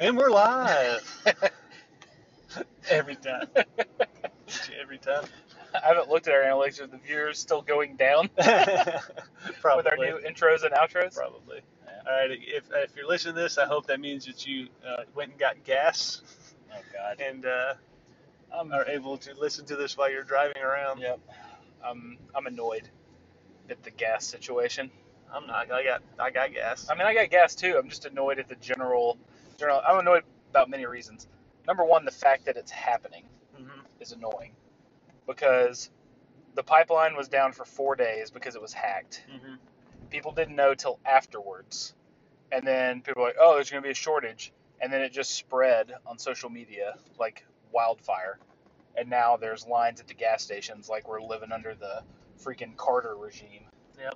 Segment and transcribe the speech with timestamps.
[0.00, 1.22] And we're live.
[2.90, 3.48] Every time.
[4.80, 5.24] Every time.
[5.74, 6.80] I haven't looked at our analytics.
[6.80, 8.30] Are the viewers still going down
[9.60, 9.76] Probably.
[9.76, 11.14] with our new intros and outros?
[11.14, 11.60] Probably.
[12.06, 12.30] All right.
[12.30, 15.40] If, if you're listening to this, I hope that means that you uh, went and
[15.40, 16.22] got gas
[16.72, 17.20] Oh God.
[17.20, 17.74] and uh,
[18.54, 21.00] I'm, are able to listen to this while you're driving around.
[21.00, 21.20] yep.
[21.84, 22.88] I'm I'm annoyed
[23.70, 24.90] at the gas situation.
[25.32, 25.70] I'm not.
[25.72, 26.02] I got.
[26.18, 26.88] I got gas.
[26.90, 27.76] I mean, I got gas too.
[27.78, 29.18] I'm just annoyed at the general.
[29.58, 29.82] General.
[29.86, 31.26] I'm annoyed about many reasons.
[31.66, 33.24] Number one, the fact that it's happening
[33.56, 34.52] hmm is annoying
[35.26, 35.90] because
[36.54, 39.24] the pipeline was down for four days because it was hacked.
[39.28, 39.54] hmm
[40.10, 41.94] people didn't know till afterwards.
[42.50, 44.52] And then people were like, oh, there's going to be a shortage.
[44.80, 48.38] And then it just spread on social media like wildfire.
[48.96, 52.02] And now there's lines at the gas stations like we're living under the
[52.42, 53.64] freaking Carter regime.
[54.00, 54.14] Yep.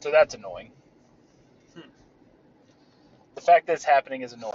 [0.00, 0.72] So that's annoying.
[3.40, 4.52] The fact that it's happening is annoying.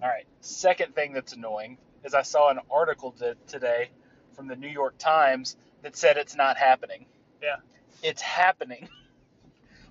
[0.00, 0.26] All right.
[0.42, 3.12] Second thing that's annoying is I saw an article
[3.48, 3.90] today
[4.36, 7.06] from the New York Times that said it's not happening.
[7.42, 7.56] Yeah.
[8.02, 8.88] It's happening.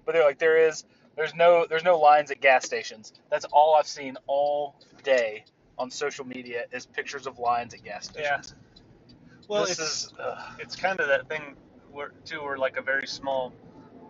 [0.03, 0.83] But they're like there is
[1.15, 3.13] there's no there's no lines at gas stations.
[3.29, 5.45] That's all I've seen all day
[5.77, 8.55] on social media is pictures of lines at gas stations.
[8.55, 9.45] Yeah.
[9.47, 10.13] Well, this it's is
[10.57, 11.55] it's kind of that thing
[11.91, 13.53] where too, where like a very small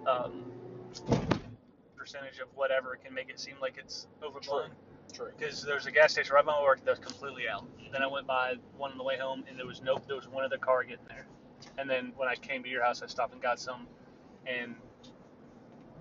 [0.07, 0.45] um,
[2.01, 4.69] percentage of whatever can make it seem like it's overblown.
[5.13, 5.29] true.
[5.37, 7.63] Because there's a gas station right by my work that was completely out.
[7.91, 10.27] Then I went by one on the way home, and there was no, there was
[10.27, 11.27] one other car getting there.
[11.77, 13.85] And then when I came to your house, I stopped and got some,
[14.47, 14.73] and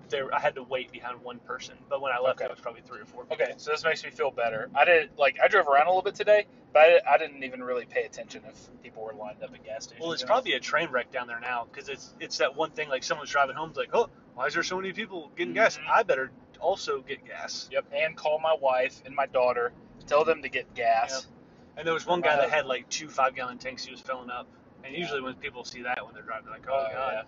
[0.09, 1.75] there I had to wait behind one person.
[1.87, 2.45] But when I left, Okay.
[2.45, 3.25] it was probably three or four.
[3.25, 3.43] people.
[3.45, 4.69] Okay, so this makes me feel better.
[4.75, 7.63] I did like I drove around a little bit today, but I, I didn't even
[7.63, 10.01] really pay attention if people were lined up at gas stations.
[10.01, 12.89] Well, it's probably a train wreck down there now because it's it's that one thing
[12.89, 15.77] like someone's driving home, it's like, oh, why is there so many people getting gas?
[15.77, 15.87] Mhm.
[15.89, 17.69] I better also get gas.
[17.71, 19.71] Yep, and call my wife and my daughter,
[20.07, 21.11] tell them to get gas.
[21.27, 21.37] Yep.
[21.77, 24.29] And there was one guy that had like two five gallon tanks he was filling
[24.29, 24.47] up.
[24.83, 27.21] And usually when people see that when they're driving, they're like, oh, Oh, god, yeah.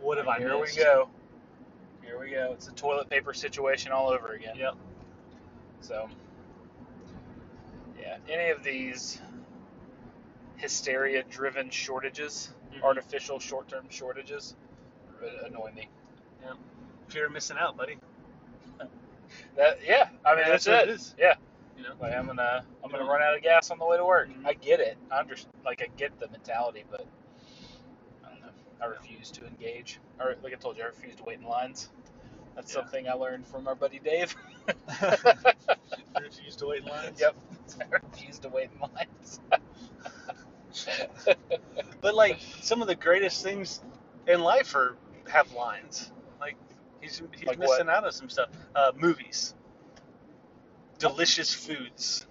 [0.00, 0.76] what have I Here missed?
[0.76, 1.08] we go.
[2.02, 2.50] Here we go.
[2.52, 4.56] It's a toilet paper situation all over again.
[4.56, 4.74] Yep.
[5.80, 6.08] So,
[8.00, 9.20] yeah, any of these
[10.56, 12.82] hysteria driven shortages, Mhm.
[12.82, 14.56] artificial short term shortages,
[15.22, 15.88] uh, annoy me.
[17.08, 17.96] Fear of missing out, buddy.
[19.56, 20.88] That, yeah, I mean, Yeah, that's, that's it.
[20.88, 21.14] it is.
[21.18, 21.34] Yeah.
[21.76, 21.90] You know.
[22.00, 24.28] Like I'm gonna, I'm gonna run out of gas on the way to work.
[24.28, 24.46] Mhm.
[24.46, 24.96] I get it.
[25.10, 25.54] I understand.
[25.64, 27.06] Like I get the mentality, but
[28.24, 28.48] I don't know.
[28.82, 30.00] I refuse to engage.
[30.20, 31.88] Or like I told you, I refuse to wait in lines.
[32.54, 32.80] That's Yeah.
[32.82, 34.34] something I learned from our buddy Dave.
[36.20, 37.20] Refuse to wait in lines.
[37.20, 37.34] Yep.
[37.80, 39.40] I refuse to wait in lines.
[42.00, 43.80] But like some of the greatest things
[44.26, 44.96] in life are
[45.28, 46.10] have lines.
[47.02, 47.94] He's he's Like missing what?
[47.96, 48.48] out on some stuff.
[48.74, 49.54] Uh, movies.
[50.98, 52.26] Delicious foods.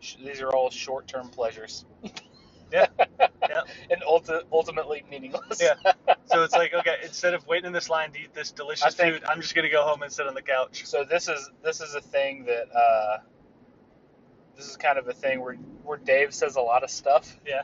[0.00, 1.84] Sh- These are all short-term pleasures.
[2.72, 2.86] Yeah.
[3.48, 3.60] Yeah.
[3.90, 5.62] and ulti- ultimately meaningless.
[5.62, 5.74] Yeah.
[6.26, 9.14] So it's like, okay, instead of waiting in this line to eat this delicious think-
[9.14, 10.84] food, I'm just gonna go home and sit on the couch.
[10.84, 13.18] So this is this is a thing that uh,
[14.56, 15.54] this is kind of a thing where
[15.84, 17.62] where Dave says a lot of stuff, Yeah.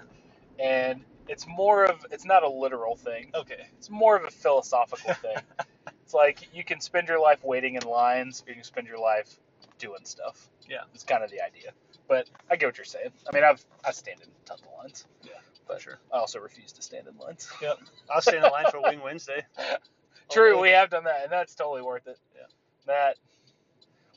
[0.60, 3.31] and it's more of it's not a literal thing.
[3.34, 3.66] Okay.
[3.78, 5.37] It's more of a philosophical thing.
[6.05, 8.99] It's like you can spend your life waiting in lines, or you can spend your
[8.99, 9.38] life
[9.78, 10.47] doing stuff.
[10.69, 10.83] Yeah.
[10.93, 11.72] It's kind of the idea.
[12.06, 13.12] But I get what you're saying.
[13.27, 15.06] I mean, I've I stand in tons of lines.
[15.22, 15.31] Yeah,
[15.66, 15.99] but sure.
[16.12, 17.49] I also refuse to stand in lines.
[17.62, 17.78] Yep.
[18.15, 19.43] I'll stand in line for Wing Wednesday.
[20.31, 22.19] True, we have done that, and that's totally worth it.
[22.34, 22.43] Yeah.
[22.87, 23.16] That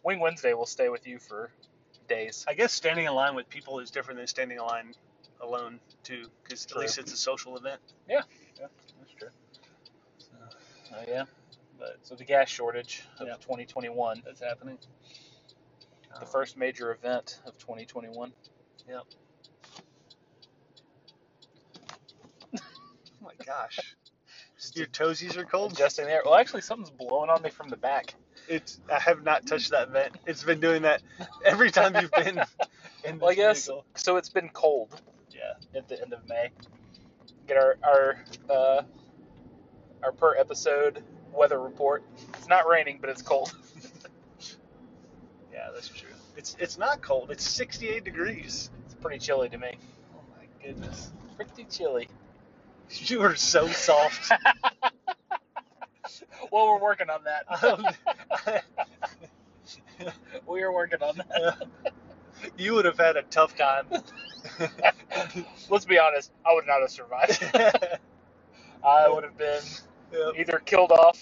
[0.03, 1.49] Wing Wednesday will stay with you for
[2.09, 2.43] days.
[2.45, 4.95] I guess standing in line with people is different than standing in line
[5.45, 7.79] alone too, because at least it's a social event.
[8.09, 8.21] Yeah,
[8.59, 8.67] yeah,
[8.99, 9.29] that's true.
[10.93, 11.23] Oh yeah.
[11.79, 13.33] But So the gas shortage of Yeah.
[13.35, 14.77] 2021, that's happening.
[16.19, 18.31] the first major event of 2021.
[18.87, 19.03] Yep.
[23.21, 23.95] Oh my gosh.
[24.75, 25.73] Your toesies are cold.
[25.73, 26.21] Adjusting there.
[26.23, 28.13] Well, actually, something's blowing on me from the back.
[28.47, 28.79] It's.
[28.93, 30.15] I have not touched that vent.
[30.27, 31.01] It's been doing that
[31.43, 32.41] every time you've been
[33.03, 33.85] in Well, I guess vehicle.
[33.95, 34.17] so.
[34.17, 35.01] It's been cold
[35.73, 35.79] Yeah.
[35.79, 36.49] at the end of May.
[37.47, 38.17] Get our our
[38.49, 38.81] uh,
[40.03, 41.03] our per episode
[41.33, 42.03] weather report.
[42.33, 43.53] It's not raining, but it's cold.
[45.53, 46.09] Yeah, that's true.
[46.35, 47.31] It's it's not cold.
[47.31, 48.69] It's 68 degrees.
[48.85, 49.75] It's pretty chilly to me.
[50.13, 51.11] Oh my goodness.
[51.37, 52.09] Pretty chilly.
[52.91, 54.33] You are so soft.
[56.51, 57.63] well, we're working on that.
[57.63, 57.85] Um,
[60.47, 61.67] we are working on that.
[62.57, 63.85] you would have had a tough time.
[65.69, 66.31] Let's be honest.
[66.45, 67.43] I would not have survived.
[68.83, 69.63] I would have been
[70.13, 70.33] Yep.
[70.39, 71.19] either killed off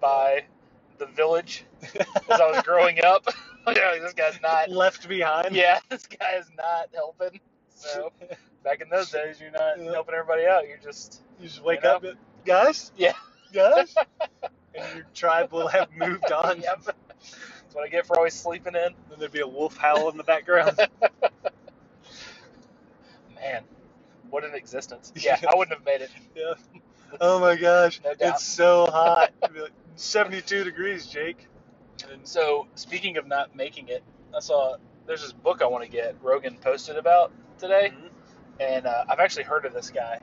[0.00, 0.44] by
[0.98, 1.64] the village
[1.94, 3.24] as I was growing up.
[3.68, 4.70] Yeah, this guy's not.
[4.70, 5.54] Left behind.
[5.54, 7.40] Yeah, this guy is not helping.
[7.74, 8.12] So
[8.64, 9.92] back in those days, you're not Yeah.
[9.92, 10.68] helping everybody out.
[10.68, 11.96] You're just You just wake You know?
[11.96, 13.12] up, and, guys, yeah.
[13.52, 13.94] guys,
[14.74, 16.60] and your tribe will have moved on.
[16.60, 16.82] yep.
[16.84, 18.94] That's what I get for always sleeping in.
[19.10, 20.78] Then there'd be a wolf howl in the background.
[23.40, 23.64] Man,
[24.30, 25.12] what an existence.
[25.22, 26.10] Yeah, I wouldn't have made it.
[26.36, 26.54] yeah.
[27.20, 28.36] Oh my gosh, No doubt.
[28.36, 29.30] it's so hot.
[29.42, 31.46] It'd be like, 72 degrees, Jake.
[32.12, 34.02] And So speaking of not making it,
[34.36, 34.76] I saw
[35.06, 36.16] there's this book I want to get.
[36.22, 38.10] Rogan posted about today, Mhm.
[38.60, 40.20] and uh, I've actually heard of this guy.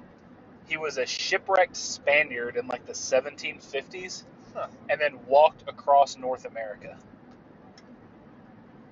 [0.68, 4.24] He was a shipwrecked Spaniard in like the 1750s,
[4.56, 4.68] Huh.
[4.90, 6.98] and then walked across North America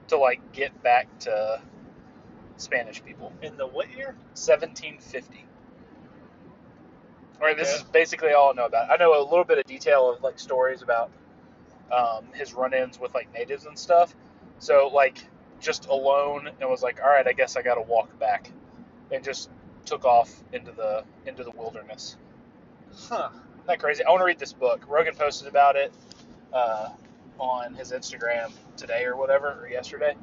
[0.09, 1.61] to like get back to
[2.57, 3.31] Spanish people.
[3.41, 4.15] in the what year?
[4.33, 5.45] 1750.
[7.41, 8.89] All right, this is basically all I know about.
[8.89, 11.11] I know a little bit of detail of like stories about
[11.91, 14.15] um, his run-ins with like natives and stuff.
[14.59, 15.27] So like
[15.59, 18.51] just alone and was like, all right, I guess I got to walk back,
[19.11, 19.49] and just
[19.85, 22.17] took off into the into the wilderness.
[23.09, 23.29] Huh.
[23.33, 24.03] Isn't that crazy?
[24.03, 24.85] I want to read this book.
[24.87, 25.93] Rogan posted about it
[26.53, 26.89] uh,
[27.39, 30.15] on his Instagram today or whatever, or yesterday.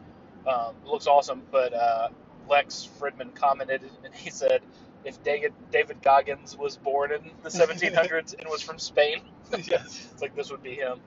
[0.47, 2.09] Um, looks awesome, but uh,
[2.49, 4.63] Lex Fridman commented and he said,
[5.05, 9.21] if David, David Goggins was born in the 1700s and was from Spain,
[9.53, 10.09] yes.
[10.13, 10.99] it's like this would be him.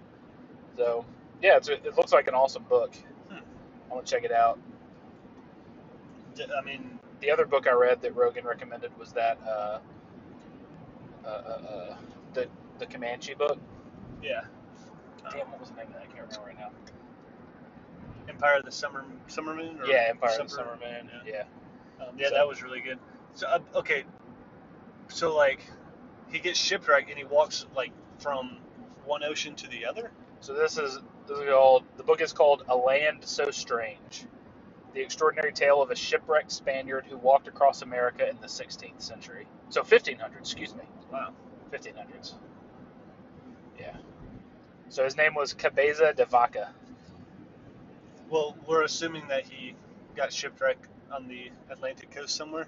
[0.77, 1.05] So,
[1.41, 2.93] yeah, it's, it looks like an awesome book.
[3.29, 3.39] Hmm.
[3.89, 4.59] I want to check it out.
[6.35, 9.79] D- I mean, The other book I read that Rogan recommended was that uh,
[11.25, 11.95] uh, uh, uh,
[12.33, 12.47] the
[12.79, 13.57] the Comanche book.
[14.21, 14.41] yeah.
[15.31, 16.01] Damn, what was the name of that?
[16.03, 16.69] I can't remember right now.
[18.35, 19.79] Empire of the Summer Summer Moon.
[19.81, 21.11] Or Yeah, Empire of the Summer- Summer Moon.
[21.25, 21.45] yeah.
[21.99, 22.05] Yeah.
[22.05, 22.99] Um, yeah, So- that was really good.
[23.33, 24.05] So uh, okay,
[25.09, 25.61] so like
[26.29, 28.59] he gets shipwrecked and he walks like from
[29.05, 30.11] one ocean to the other.
[30.41, 34.25] So this is this is called the book is called A Land So Strange,
[34.93, 39.47] the extraordinary tale of a shipwrecked Spaniard who walked across America in the 16th century.
[39.69, 41.33] So 1500s, excuse me, Wow.
[41.71, 42.35] 1500s.
[43.79, 43.97] Yeah.
[44.89, 46.73] So his name was Cabeza de Vaca.
[48.29, 49.75] Well, we're assuming that he
[50.15, 52.67] got shipwrecked on the Atlantic coast somewhere.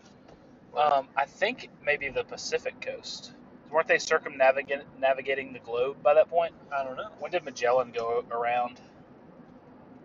[0.77, 3.33] Um, I think maybe the Pacific coast.
[3.71, 6.53] Weren't they circumnavigating the globe by that point?
[6.75, 7.09] I don't know.
[7.19, 8.81] When did Magellan go around?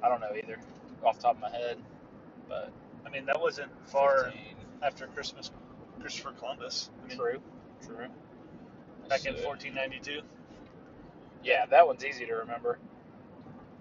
[0.02, 0.58] I don't know either,
[1.04, 1.78] off the top of my head.
[2.48, 2.72] But
[3.06, 4.42] I mean, that wasn't far 15.
[4.82, 5.50] after Christmas,
[6.00, 6.90] Christopher Columbus.
[7.04, 7.40] I mean, True.
[7.84, 8.08] True.
[9.08, 10.22] back in 1492.
[11.44, 12.78] Yeah, that one's easy to remember.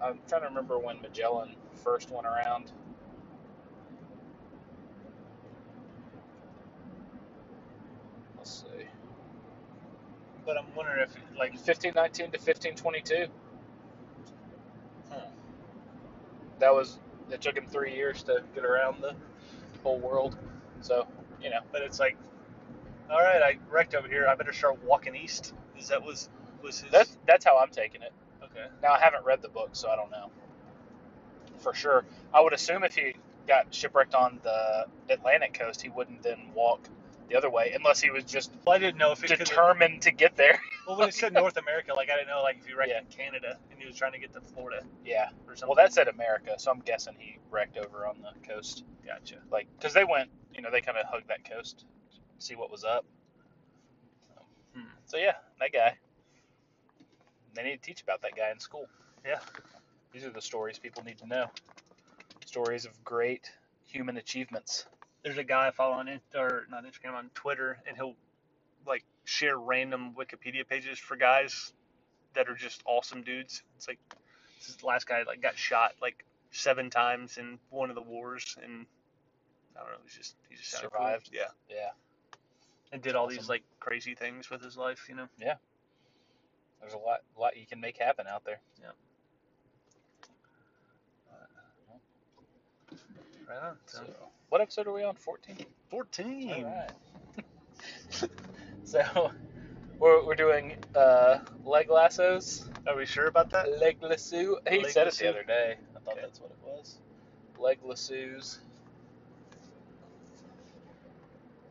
[0.02, 2.72] I'm trying to remember when Magellan first one around.
[8.38, 8.86] Let's see.
[10.46, 13.26] But I'm wondering if like 1519 to 1522.
[15.10, 15.20] huh,
[16.60, 16.98] That was
[17.30, 19.14] it took him three years to get around the
[19.82, 20.36] whole world.
[20.80, 21.06] So
[21.42, 22.16] you know, but it's like,
[23.10, 24.26] all right, I wrecked over here.
[24.28, 25.54] I better start walking east.
[25.78, 26.30] Is that was
[26.62, 26.90] was his?
[26.92, 28.12] that's that's how I'm taking it.
[28.44, 28.66] okay.
[28.82, 30.30] Now I haven't read the book, so I don't know
[31.62, 32.04] for sure.
[32.34, 33.14] I would assume if he
[33.46, 36.88] got shipwrecked on the Atlantic coast, he wouldn't then walk
[37.28, 40.10] the other way, unless he was just Well, I didn't know if it determined to
[40.10, 40.60] get there.
[40.84, 42.98] Well, when it said North America, like I didn't know, like if he wrecked Yeah.
[42.98, 45.28] in Canada and he was trying to get to Florida Yeah.
[45.46, 45.68] or something.
[45.68, 49.36] Well, that said America, so I'm guessing he wrecked over on the coast, gotcha.
[49.52, 52.68] like because they went, you know, they kind of hugged that coast, to see what
[52.68, 53.04] was up.
[54.74, 54.86] Hmm.
[55.06, 55.96] So yeah, that guy.
[57.54, 58.86] They need to teach about that guy in school.
[59.24, 59.38] Yeah.
[60.12, 61.46] These are the stories people need to know.
[62.44, 63.50] Stories of great
[63.86, 64.86] human achievements.
[65.22, 68.14] There's a guy I follow on or not Instagram on Twitter, and he'll
[68.86, 71.72] like share random Wikipedia pages for guys
[72.34, 73.62] that are just awesome dudes.
[73.76, 73.98] It's like
[74.58, 78.02] this is the last guy like got shot like seven times in one of the
[78.02, 78.86] wars, and
[79.76, 80.90] I don't know, he's just he just cool.
[80.90, 81.30] Survived.
[81.32, 81.90] Yeah, Yeah.
[82.92, 85.28] and did all these like crazy things with his life, you know.
[85.40, 85.54] Yeah,
[86.80, 88.60] there's a lot, lot you can make happen out there.
[93.52, 93.76] Right on.
[93.86, 94.02] So,
[94.48, 95.14] what episode are we on?
[95.14, 95.56] 14.
[95.90, 96.52] Fourteen.
[96.52, 98.30] All right.
[98.84, 99.30] so,
[99.98, 102.66] we're, we're doing uh, leg lassos.
[102.86, 103.78] Are we sure about that?
[103.78, 104.56] Leg lasso.
[104.70, 105.76] He Leg said it the other day.
[105.94, 106.20] I thought Okay.
[106.22, 106.96] that's what it was.
[107.58, 108.60] Leg lassos.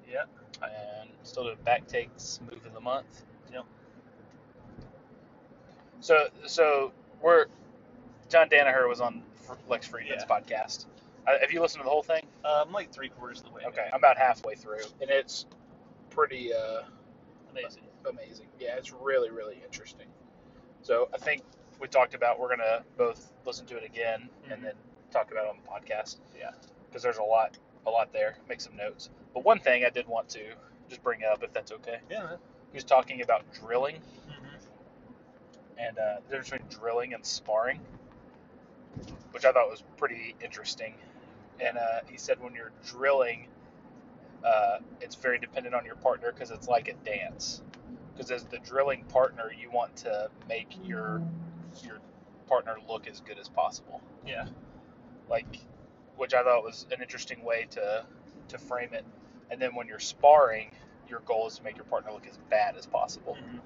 [0.07, 0.23] Yeah.
[0.61, 3.23] And still doing back takes move of the month.
[3.51, 3.65] Yep.
[5.99, 7.45] So so we're
[8.29, 9.23] John Danaher was on
[9.67, 10.39] Lex Fridman's Yeah.
[10.39, 10.85] podcast.
[11.27, 12.23] Uh, have you listened to the whole thing?
[12.43, 13.61] Uh, I'm like three quarters of the way.
[13.67, 15.45] Okay, I'm about halfway through, and it's
[16.09, 16.81] pretty uh,
[17.51, 17.83] Amazing.
[18.09, 18.47] amazing.
[18.59, 20.07] Yeah, it's really really interesting.
[20.81, 21.43] So I think
[21.79, 24.53] we talked about we're gonna both listen to it again Mhm.
[24.53, 24.73] and then
[25.11, 26.17] talk about it on the podcast.
[26.37, 26.51] Yeah.
[26.87, 28.37] Because there's a lot, a lot there.
[28.49, 29.09] Make some notes.
[29.33, 30.53] But one thing I did want to
[30.89, 32.37] just bring up, if that's okay, Yeah.
[32.71, 33.95] He was talking about drilling
[34.27, 34.55] Mm-hmm.
[35.77, 37.79] and uh, the difference between drilling and sparring,
[39.31, 40.95] which I thought was pretty interesting.
[41.61, 43.47] And uh, he said when you're drilling,
[44.43, 47.61] uh, it's very dependent on your partner because it's like a dance.
[48.13, 51.21] Because as the drilling partner, you want to make your
[51.83, 51.99] your
[52.47, 54.01] partner look as good as possible.
[54.25, 54.45] Yeah.
[55.29, 55.59] Like,
[56.17, 58.05] which I thought was an interesting way to
[58.49, 59.05] to frame it.
[59.49, 60.71] And then when you're sparring,
[61.09, 63.35] your goal is to make your partner look as bad as possible.
[63.35, 63.59] hmm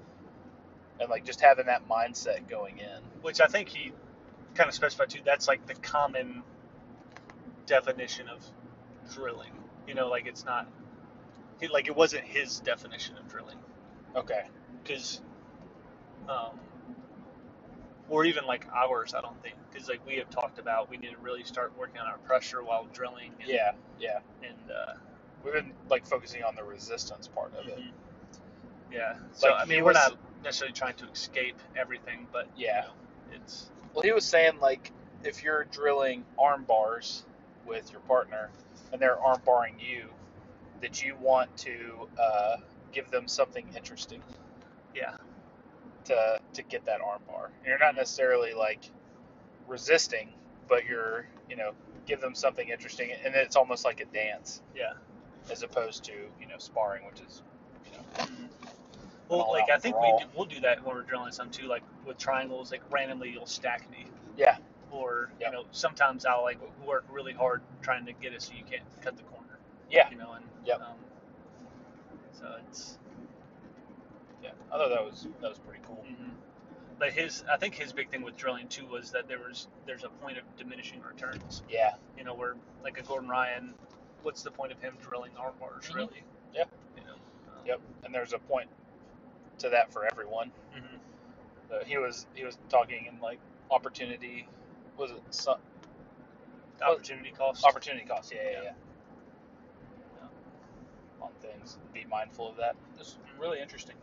[1.00, 3.02] And like just having that mindset going in.
[3.22, 3.92] Which I think he
[4.54, 5.20] kind of specified too.
[5.24, 6.42] That's like the common
[7.66, 8.44] definition of
[9.14, 9.52] drilling.
[9.86, 10.66] You know, like it's not.
[11.60, 13.56] He, like it wasn't his definition of drilling.
[14.14, 14.44] Okay.
[14.82, 15.20] because
[16.28, 16.58] um,
[18.08, 21.10] or even like ours i don't think because like we have talked about we need
[21.10, 24.20] to really start working on our pressure while drilling and, Yeah, yeah.
[24.42, 24.94] and uh,
[25.44, 27.78] We've been like focusing on the resistance part of it.
[27.78, 27.90] mhm.
[28.92, 32.82] yeah so Like, i mean we're not necessarily trying to escape everything but Yeah.
[32.82, 34.92] you know, it's Well, he was saying like
[35.24, 37.24] if you're drilling arm bars
[37.66, 38.50] with your partner
[38.92, 40.08] and they're arm barring you,
[40.80, 42.56] that you want to uh,
[42.92, 44.22] give them something interesting.
[44.94, 45.16] Yeah.
[46.04, 47.50] To to get that arm bar.
[47.58, 48.90] And you're not necessarily like
[49.66, 50.28] resisting,
[50.68, 51.72] but you're you know
[52.06, 54.62] give them something interesting, and it's almost like a dance.
[54.74, 54.92] Yeah.
[55.50, 57.42] As opposed to you know sparring, which is
[57.84, 58.26] you know
[59.28, 61.82] well like i think we do, we'll do that when we're drilling some too like
[62.06, 64.06] with triangles like randomly you'll stack me.
[64.36, 64.56] Yeah.
[64.96, 65.52] Or Yep.
[65.52, 68.82] you know sometimes i'll like work really hard trying to get it so you can't
[69.02, 69.58] cut the corner
[69.90, 70.80] yeah you know, and Yep.
[70.80, 70.96] um,
[72.32, 72.98] so it's.
[74.42, 74.50] yeah.
[74.72, 76.04] I thought that was that was pretty cool.
[76.06, 76.30] hmm
[76.98, 80.04] But his, I think his big thing with drilling too was that there was there's
[80.04, 81.62] a point of diminishing returns.
[81.70, 81.94] Yeah.
[82.18, 83.74] You know, where like a Gordon Ryan,
[84.22, 85.94] what's the point of him drilling arm bars Mhm.
[85.94, 86.22] really?
[86.54, 86.64] Yeah.
[86.96, 87.12] You know.
[87.14, 87.80] Um, Yep.
[88.04, 88.68] And there's a point
[89.58, 90.50] to that for everyone.
[90.76, 91.88] Mm-hmm.
[91.88, 93.38] He was he was talking in like
[93.70, 94.46] opportunity
[94.98, 95.22] was it
[96.82, 97.64] Opportunity cost.
[97.64, 98.72] opportunity cost yeah yeah, Yeah.
[100.20, 100.28] yeah
[101.24, 103.96] on things be mindful of that it's really interesting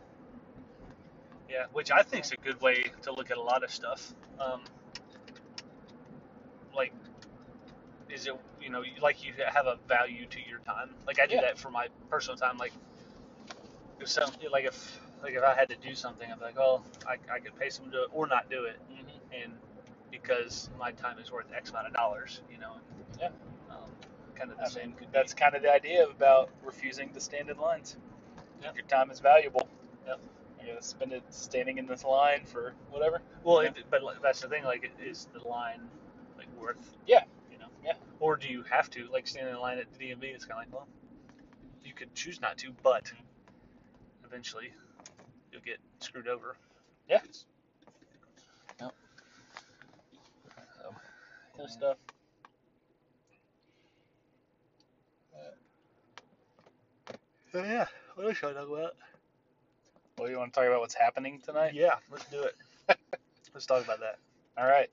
[1.48, 4.12] Yeah, which I think is a good way to look at a lot of stuff.
[4.40, 4.62] Um,
[6.74, 6.92] like,
[8.10, 10.90] is it you know like you have a value to your time?
[11.06, 11.42] Like I do Yeah.
[11.42, 12.56] that for my personal time.
[12.58, 12.72] Like,
[14.00, 17.18] if some like if like if I had to do something, I'm like, oh, I,
[17.32, 19.42] I could pay someone to do it or not do it, mm-hmm.
[19.42, 19.52] and
[20.24, 22.76] because my time is worth X amount of dollars, you know.
[23.20, 23.28] Yeah.
[23.70, 23.90] Um,
[24.34, 24.94] kind of the I same.
[24.98, 25.40] mean, that's be.
[25.40, 27.96] kind of the idea about refusing to stand in lines
[28.62, 28.72] Yeah.
[28.74, 29.68] your time is valuable
[30.06, 30.20] Yep.
[30.58, 33.70] you're gonna spend it standing in this line for whatever well, yeah.
[33.76, 34.64] if, but that's the thing.
[34.64, 35.88] Like, is the line
[36.38, 36.96] like worth?
[37.06, 37.24] Yeah.
[37.52, 37.66] You know.
[37.84, 37.94] Yeah.
[38.20, 40.24] Or do you have to like stand in line at the DMV?
[40.34, 40.88] It's kind of like, well,
[41.84, 43.12] you could choose not to, but
[44.24, 44.72] eventually
[45.52, 46.56] you'll get screwed over.
[47.08, 47.16] Yeah.
[47.18, 47.44] It's-
[51.56, 51.96] cool stuff
[57.52, 58.94] So yeah, what else should I talk about?
[60.18, 62.54] well you want to talk about what's happening tonight Yeah, let's do it.
[63.54, 64.18] let's talk about that.
[64.58, 64.90] all right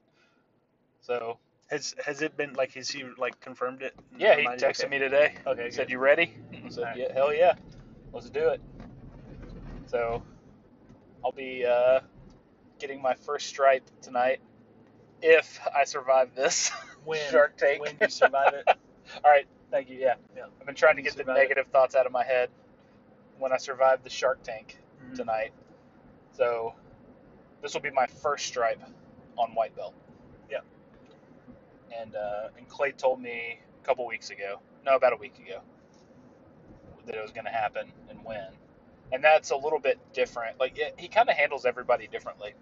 [1.01, 1.37] so
[1.69, 3.95] Has has it been like has he like confirmed it?
[4.17, 4.89] yeah he Reminded texted Okay.
[4.89, 5.91] me today Okay, He said, good.
[5.91, 6.33] "You ready?"
[6.65, 6.97] I said, Alright.
[6.97, 7.53] "Yeah, hell yeah,
[8.13, 8.61] let's do it."
[9.87, 10.23] So,
[11.25, 12.01] I'll be uh,
[12.79, 14.39] getting my first stripe tonight
[15.21, 16.71] if I survive this
[17.05, 17.81] When Shark Tank.
[17.81, 18.63] when you survive it.
[19.23, 19.97] All right, thank you.
[19.97, 20.45] Yeah, Yeah.
[20.59, 21.39] I've been trying to get the survive it.
[21.39, 22.49] negative thoughts out of my head
[23.39, 25.15] when I survive the Shark Tank Mhm.
[25.15, 25.51] tonight.
[26.33, 26.73] So,
[27.61, 28.79] this will be my first stripe
[29.37, 29.93] on white belt.
[30.49, 30.59] Yeah.
[31.99, 35.61] And uh, and Clay told me a couple weeks ago, no, about a week ago,
[37.05, 38.47] that it was going to happen and when.
[39.11, 40.59] And that's a little bit different.
[40.59, 42.53] Like it, he kind of handles everybody differently.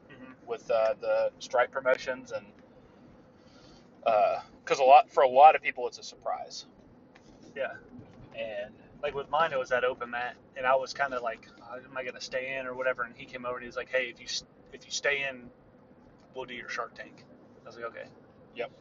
[0.50, 2.46] With uh, the stripe promotions and
[4.64, 6.66] because a lot for a lot of people it's a surprise.
[7.56, 7.74] Yeah.
[8.38, 11.48] And Like with mine, it was that open mat, and I was kind of like,
[11.62, 13.78] oh, "Am I gonna stay in or whatever?" And he came over and he was
[13.78, 14.28] like, "Hey, if you
[14.74, 15.50] if you stay in,
[16.36, 17.26] we'll do your Shark Tank."
[17.64, 18.08] I was like, "Okay."
[18.56, 18.72] Yep.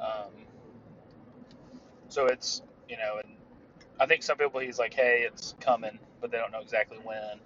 [0.00, 0.32] Um,
[2.08, 3.36] so it's you know, and
[4.00, 7.40] I think some people he's like, hey, it's coming, but they don't know exactly when.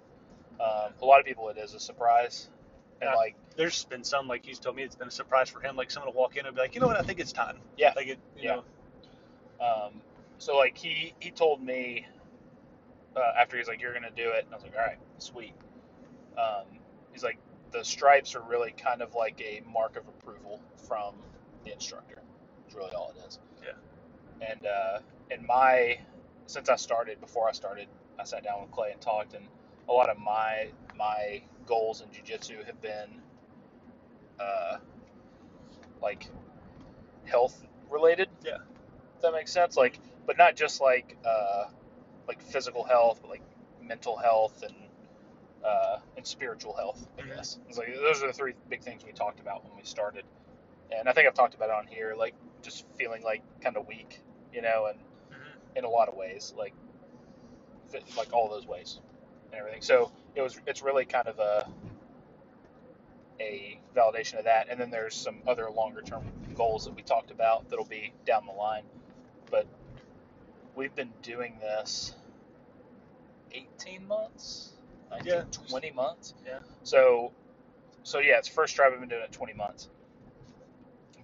[0.59, 2.49] Um, a lot of people it is a surprise,
[3.01, 5.75] and like There's been some like he's told me it's been a surprise for him.
[5.75, 6.97] Like someone will walk in and be like, "You know what?
[6.97, 7.93] I think it's time." Yeah.
[7.95, 8.19] Like it.
[8.37, 8.55] You Yeah.
[9.59, 10.01] Know, um,
[10.37, 12.05] so like he he told me
[13.15, 15.53] uh, after he's like, you're gonna do it, and I was like, all right, sweet.
[16.37, 16.65] Um,
[17.11, 17.39] he's like,
[17.71, 21.15] the stripes are really kind of like a mark of approval from
[21.65, 22.21] the instructor.
[22.65, 23.39] It's really all it is.
[23.63, 24.47] Yeah.
[24.47, 24.99] And uh,
[25.31, 25.97] in my
[26.45, 27.87] since I started, before I started,
[28.19, 29.45] I sat down with Clay and talked, and
[29.89, 33.21] a lot of my my goals in jujitsu have been
[34.39, 34.77] uh,
[36.01, 36.29] like
[37.25, 38.29] health related.
[38.43, 38.57] Yeah.
[39.15, 39.77] If that makes sense.
[39.77, 41.65] Like, but not just like uh,
[42.27, 43.43] like physical health, but like
[43.81, 44.75] mental health and
[45.63, 47.07] uh, and spiritual health.
[47.17, 47.35] I Mhm.
[47.35, 50.25] guess it's like those are the three big things we talked about when we started.
[50.91, 53.87] And I think I've talked about it on here, like just feeling like kind of
[53.87, 54.21] weak,
[54.53, 54.99] you know, and
[55.31, 55.77] Mhm.
[55.77, 56.73] in a lot of ways, like
[58.17, 58.99] like all those ways
[59.51, 59.81] and everything.
[59.81, 61.67] So it was it's really kind of a
[63.39, 64.67] a validation of that.
[64.69, 66.23] And then there's some other longer term
[66.55, 68.83] goals that we talked about that'll be down the line.
[69.51, 69.67] But
[70.75, 72.15] we've been doing this
[73.51, 74.73] 18 months,
[75.11, 75.43] 19, Yeah.
[75.69, 76.33] 20 months.
[76.45, 76.59] Yeah.
[76.83, 77.31] So
[78.03, 79.89] so yeah, it's first drive I've been doing it 20 months.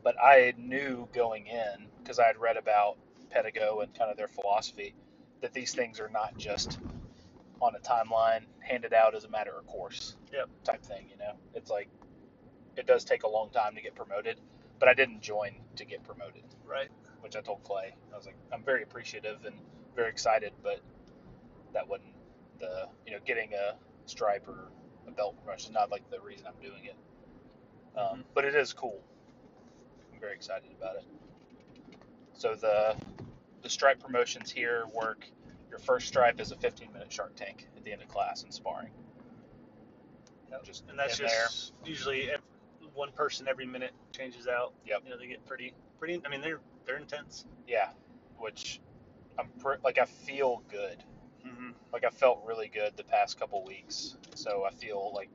[0.03, 2.97] But I knew going in because I had read about
[3.33, 4.93] Pedigo and kind of their philosophy
[5.41, 6.77] that these things are not just
[7.63, 10.49] on a timeline handed out as a matter of course Yep.
[10.63, 11.07] type thing.
[11.09, 11.89] You know, it's like
[12.75, 14.39] it does take a long time to get promoted,
[14.79, 16.89] but I didn't join to get promoted, Right.
[17.21, 17.93] which I told Clay.
[18.11, 19.55] I was like, I'm very appreciative and
[19.95, 20.81] very excited, but
[21.73, 22.13] that wasn't
[22.59, 24.69] the you know getting a stripe or
[25.07, 26.95] a belt promotion is not like the reason I'm doing it.
[27.97, 28.25] Um, Mhm.
[28.33, 29.01] But it is cool.
[30.13, 31.05] I'm very excited about it.
[32.33, 32.95] So the
[33.61, 35.25] the stripe promotions here work.
[35.73, 38.53] Your first stripe is a 15 minute Shark Tank at the end of class and
[38.53, 38.91] sparring.
[40.51, 40.63] Yep.
[40.65, 42.41] Just And that's just usually ev
[42.93, 44.73] one person every minute changes out.
[44.85, 45.01] Yep.
[45.05, 46.21] You know, they get pretty, pretty.
[46.25, 47.45] I mean, they're they're intense.
[47.67, 47.89] Yeah,
[48.37, 48.81] which
[49.39, 51.03] I'm pr- like I feel good.
[51.47, 51.71] Mm-hmm.
[51.91, 55.29] Like I felt really good the past couple weeks, so I feel like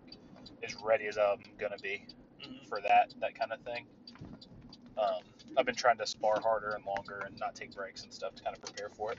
[0.65, 2.07] as ready as I'm gonna be
[2.41, 2.69] Mm-hmm.
[2.69, 3.87] for that that kind of thing.
[4.99, 5.23] Um,
[5.57, 8.45] I've been trying to spar harder and longer and not take breaks and stuff to
[8.45, 9.19] kind of prepare for it.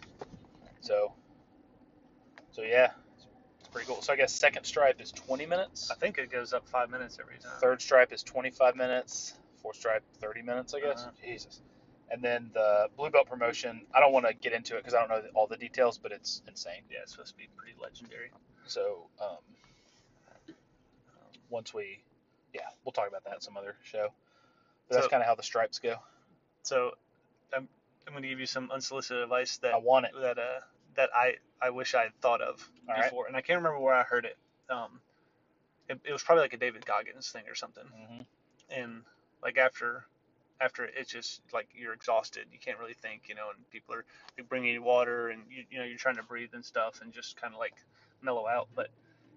[0.82, 1.13] So,
[2.52, 2.92] so yeah,
[3.60, 4.02] it's pretty cool.
[4.02, 5.92] So I guess second stripe is 20 minutes.
[5.92, 7.60] I think it goes up five minutes every time.
[7.60, 9.34] Third stripe is 25 minutes.
[9.62, 11.02] Fourth stripe 30 minutes, I guess.
[11.02, 11.12] Uh-huh.
[11.24, 11.62] Jesus.
[12.12, 13.82] And then the blue belt promotion.
[13.94, 16.12] I don't want to get into it because I don't know all the details, but
[16.12, 16.82] it's insane.
[16.89, 18.32] Yeah, it's supposed to be pretty legendary.
[18.65, 19.38] So um,
[21.50, 22.04] once we,
[22.54, 24.08] yeah, we'll talk about that some other show.
[24.88, 25.96] But that's kind of how the stripes go.
[26.63, 26.92] So,
[27.54, 27.68] I'm
[28.10, 30.13] I'm going to give you some unsolicited advice that I want it.
[30.22, 30.62] that uh
[30.98, 33.06] that I I wish I had thought of All right.
[33.06, 34.38] before, and I can't remember where I heard it.
[34.69, 35.02] Um,
[35.89, 37.86] it, it was probably like a David Goggins thing or something.
[38.08, 38.22] hmm
[38.69, 39.04] and
[39.43, 40.06] like after
[40.62, 44.06] after it's just like you're exhausted you can't really think you know and people are
[44.38, 47.13] like, bringing you water and you, you know you're trying to breathe and stuff and
[47.13, 47.76] just kind of like
[48.22, 48.89] mellow out but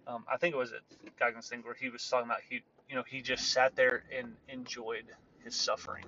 [0.07, 0.81] um, i think it was a
[1.19, 4.35] goggins thing where he was talking about he you know he just sat there and
[4.49, 5.05] enjoyed
[5.45, 6.07] his suffering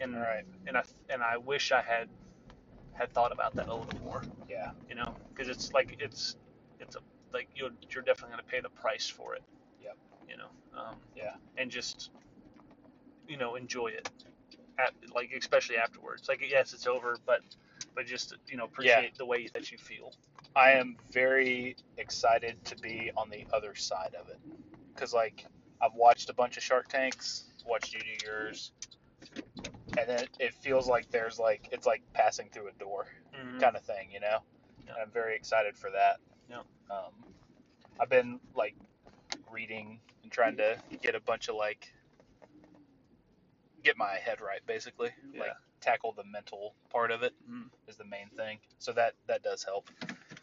[0.00, 0.44] and right.
[0.66, 2.08] and i and i wish i had
[2.92, 4.70] had thought about that a little more Yeah.
[4.88, 6.36] you know because it's like it's
[6.80, 7.00] it's a
[7.32, 9.42] like you're you're definitely going to pay the price for it
[9.82, 9.96] Yep.
[10.28, 11.32] you know um, Yeah.
[11.56, 12.10] and just
[13.26, 14.08] you know enjoy it
[14.78, 17.40] at, like especially afterwards like yes it's over but
[17.94, 20.12] but just you know appreciate the way that you feel
[20.56, 24.38] I am very excited to be on the other side of it
[24.94, 25.46] because like
[25.82, 28.70] I've watched a bunch of Shark Tanks, watched you do yours,
[29.96, 33.58] and then it feels like there's like it's like passing through a door mm-hmm.
[33.58, 34.38] kind of thing, you know.
[34.86, 34.92] Yeah.
[34.92, 36.18] And I'm very excited for that.
[36.50, 36.60] Yeah.
[36.90, 37.12] Um,
[38.00, 38.74] I've been like
[39.50, 41.92] reading and trying to get a bunch of like
[43.82, 45.10] get my head right, basically.
[45.32, 45.40] Yeah.
[45.40, 47.68] Like tackle the mental part of it Mhm.
[47.86, 48.58] is the main thing.
[48.78, 49.90] So that that does help.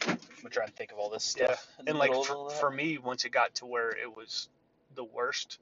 [0.08, 1.68] I'm trying to think of all this stuff.
[1.78, 4.50] the and like for, for me once it got to where it was
[4.96, 5.60] the worst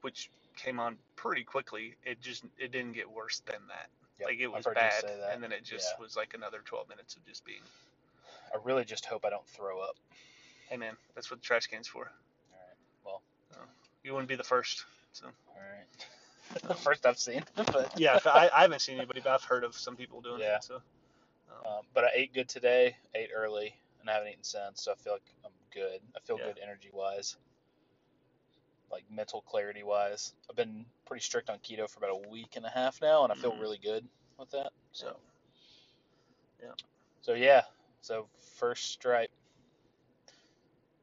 [0.00, 3.88] which came on pretty quickly it just it didn't get worse than that
[4.18, 6.02] Yep, like it was bad and then it just Yeah.
[6.04, 7.60] was like another 12 minutes of just being
[8.52, 9.96] I really just hope I don't throw up.
[10.68, 12.10] hey man that's what the trash can's for
[12.52, 12.76] All right.
[13.04, 13.22] Well.
[14.04, 16.76] you wouldn't be the first so All right.
[16.78, 19.96] First I've seen, but yeah I, I haven't seen anybody but i've heard of some
[19.96, 20.56] people doing Yeah.
[20.56, 20.80] it so
[21.66, 24.94] Um, but I ate good today, ate early, and I haven't eaten since, so I
[24.94, 26.00] feel like I'm good.
[26.14, 26.44] I feel Yeah.
[26.44, 27.36] good energy wise,
[28.90, 30.32] like mental clarity wise.
[30.48, 33.32] I've been pretty strict on keto for about a week and a half now, and
[33.32, 33.60] I feel Mhm.
[33.60, 34.72] really good with that.
[34.92, 35.18] So,
[36.62, 36.72] Yeah.
[37.20, 37.64] So yeah,
[38.00, 39.30] so first stripe.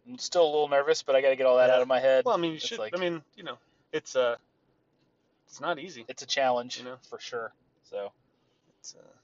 [0.08, 1.76] I'm still a little nervous, but I got to get all that Yeah.
[1.76, 2.26] out of my head.
[2.26, 2.80] Well, I mean, you It's should.
[2.80, 3.58] like- I mean, you know,
[3.92, 4.38] it's uh,
[5.48, 6.06] it's not easy.
[6.08, 6.98] it's a challenge, You know.
[7.10, 7.54] for sure.
[7.84, 8.12] So
[8.80, 9.18] It's uh,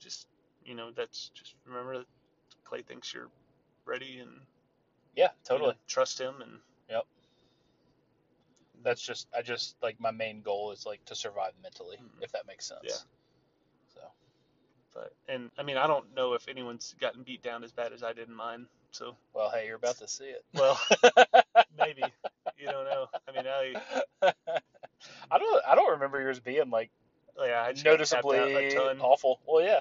[0.00, 0.26] just
[0.64, 2.06] you know, that's just remember that
[2.64, 3.30] Clay thinks you're
[3.84, 4.46] ready, and
[5.14, 5.72] Yeah, you totally.
[5.72, 6.60] know, trust him and
[8.84, 12.22] That's just I just like my main goal is like to survive mentally, Mhm.
[12.22, 12.80] if that makes sense.
[12.84, 12.98] Yeah.
[13.94, 14.00] So
[14.94, 18.02] but and I mean I don't know if anyone's gotten beat down as bad as
[18.02, 18.66] I did in mine.
[18.92, 20.44] So well, hey, you're about to see it.
[20.54, 20.80] well
[21.78, 22.12] maybe
[22.58, 23.08] you don't know.
[23.28, 23.76] I mean I
[25.30, 26.90] I don't I don't remember yours being like
[27.38, 29.40] yeah I just got tapped out noticeably awful.
[29.46, 29.80] Well, yeah.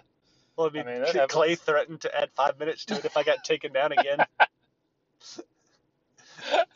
[0.58, 3.24] Well, I mean, I mean, Clay threatened to add five minutes to it if I
[3.24, 4.26] got taken down again.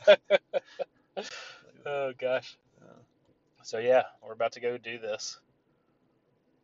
[1.86, 2.58] oh gosh.
[3.64, 5.40] So yeah, we're about to go do this.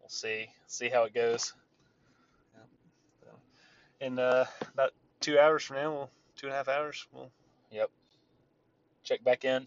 [0.01, 1.53] We'll see see how it goes.
[4.01, 7.29] in uh, about two hours from now, we'll, two and a half hours, we'll
[9.03, 9.65] Check back in.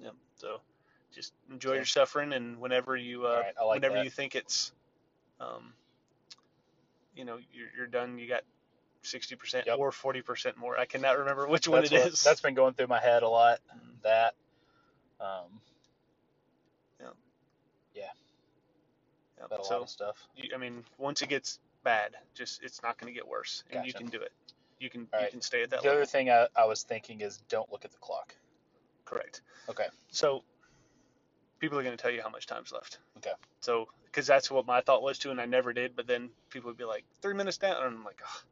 [0.00, 0.10] yeah.
[0.36, 0.60] So
[1.14, 4.04] just enjoy your suffering, and whenever you uh, right, like whenever that.
[4.04, 4.70] you think it's,
[5.40, 5.72] um,
[7.16, 8.42] you know, you're, you're done, you got
[9.02, 9.78] sixty percent Yep.
[9.78, 10.78] or forty percent more.
[10.78, 12.22] I cannot remember which one That's it what- is.
[12.22, 13.58] That's been going through my head a lot.
[13.74, 14.02] Mm.
[14.04, 14.34] That.
[15.20, 15.60] Um,
[19.36, 20.16] Yeah, that a lot of stuff.
[20.36, 23.86] you, I mean, once it gets bad, just it's not going to get worse, and
[23.86, 24.32] you can do it.
[24.78, 25.30] You can All you right.
[25.30, 26.02] can stay at that The level.
[26.02, 28.34] other thing I, I was thinking is don't look at the clock.
[29.04, 29.42] Correct.
[29.68, 29.86] Okay.
[30.10, 30.44] So
[31.58, 32.98] people are going to tell you how much time's left.
[33.18, 33.32] Okay.
[33.60, 35.96] So because that's what my thought was too, and I never did.
[35.96, 38.44] But then people would be like three minutes down, and I'm like, Ugh.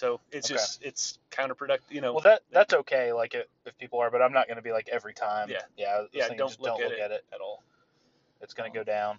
[0.00, 0.54] So it's Okay.
[0.56, 1.90] just it's counterproductive.
[1.90, 2.12] You know.
[2.14, 3.12] Well, that that's okay.
[3.12, 5.48] Like if, if people are, but I'm not going to be like every time.
[5.50, 5.62] Yeah.
[5.76, 6.02] Yeah.
[6.12, 6.28] Yeah.
[6.38, 7.24] Don't look, don't at, look it at it.
[7.34, 7.62] at all.
[8.40, 9.18] It's going Um, to go down.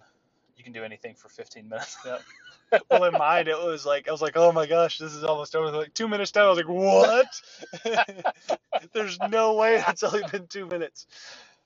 [0.56, 1.96] You can do anything for 15 minutes.
[2.90, 5.56] well, in mine, it was like I was like, oh my gosh, this is almost
[5.56, 5.76] over.
[5.76, 7.42] Like two minutes down, I was like, what?
[8.94, 11.06] There's no way that's only been two minutes.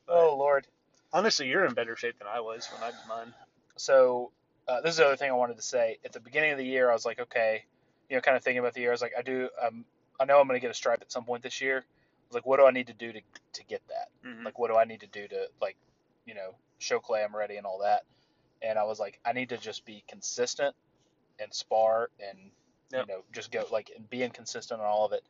[0.09, 0.67] oh Lord.
[1.13, 3.35] Honestly, you're in better shape than I was when I did mine.
[3.79, 4.33] So
[4.69, 5.99] uh, this is the other thing I wanted to say.
[6.05, 7.65] At the beginning of the year, I was like, okay,
[8.09, 8.91] you know, kind of thinking about the year.
[8.91, 9.49] I was like, I do.
[9.65, 9.85] Um,
[10.19, 11.79] I know I'm going to get a stripe at some point this year.
[11.79, 13.21] I was like, what do I need to do to
[13.55, 14.09] to get that?
[14.27, 14.45] Mhm.
[14.45, 15.77] Like, what do I need to do to like,
[16.25, 18.05] you know, show Clay I'm ready and all that.
[18.63, 20.75] And I was like, I need to just be consistent
[21.39, 22.51] and spar and
[22.93, 23.09] Yep.
[23.09, 25.25] you know just go like and being consistent on all of it.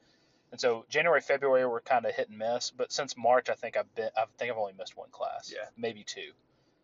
[0.53, 3.77] And so January, February were kind of hit and miss, but since March, I think
[3.79, 5.67] I've been I think I've only missed one class, Yeah.
[5.77, 6.33] maybe two,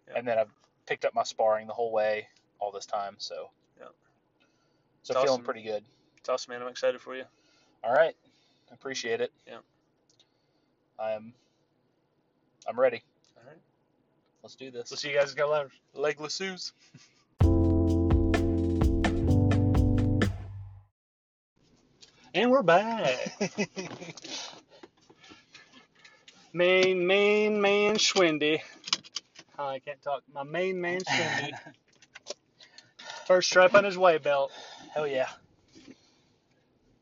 [0.08, 0.16] Yep.
[0.16, 0.50] and then I've
[0.86, 2.28] picked up my sparring the whole way
[2.58, 3.16] all this time.
[3.18, 3.50] So.
[5.02, 5.82] So It's feeling pretty good.
[6.18, 6.62] It's awesome, man.
[6.62, 7.24] I'm excited for you.
[7.82, 8.14] All right,
[8.72, 9.32] appreciate it.
[9.46, 9.58] Yeah.
[10.98, 11.32] I'm
[12.68, 13.02] I'm ready.
[13.36, 13.58] All right.
[14.42, 14.90] Let's do this.
[14.90, 15.72] We'll see you guys in a couple hours.
[15.94, 16.72] Leg lassos.
[22.34, 23.30] And we're back.
[26.54, 28.62] main, main man Schwendy.
[29.58, 30.22] Oh, I can't talk.
[30.32, 31.50] My main man Schwendy.
[33.26, 34.50] First stripe on his white belt.
[34.94, 35.28] Hell yeah.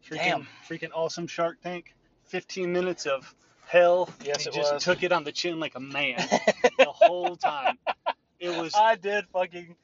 [0.08, 0.48] Freaking, Damn.
[0.68, 1.94] Freaking awesome Shark Tank.
[2.26, 3.34] 15 minutes of
[3.66, 4.08] hell.
[4.24, 4.82] Yes, he it just was.
[4.84, 6.16] took it on the chin like a man
[6.78, 7.78] the whole time.
[8.38, 8.74] It was.
[8.74, 9.74] I did fucking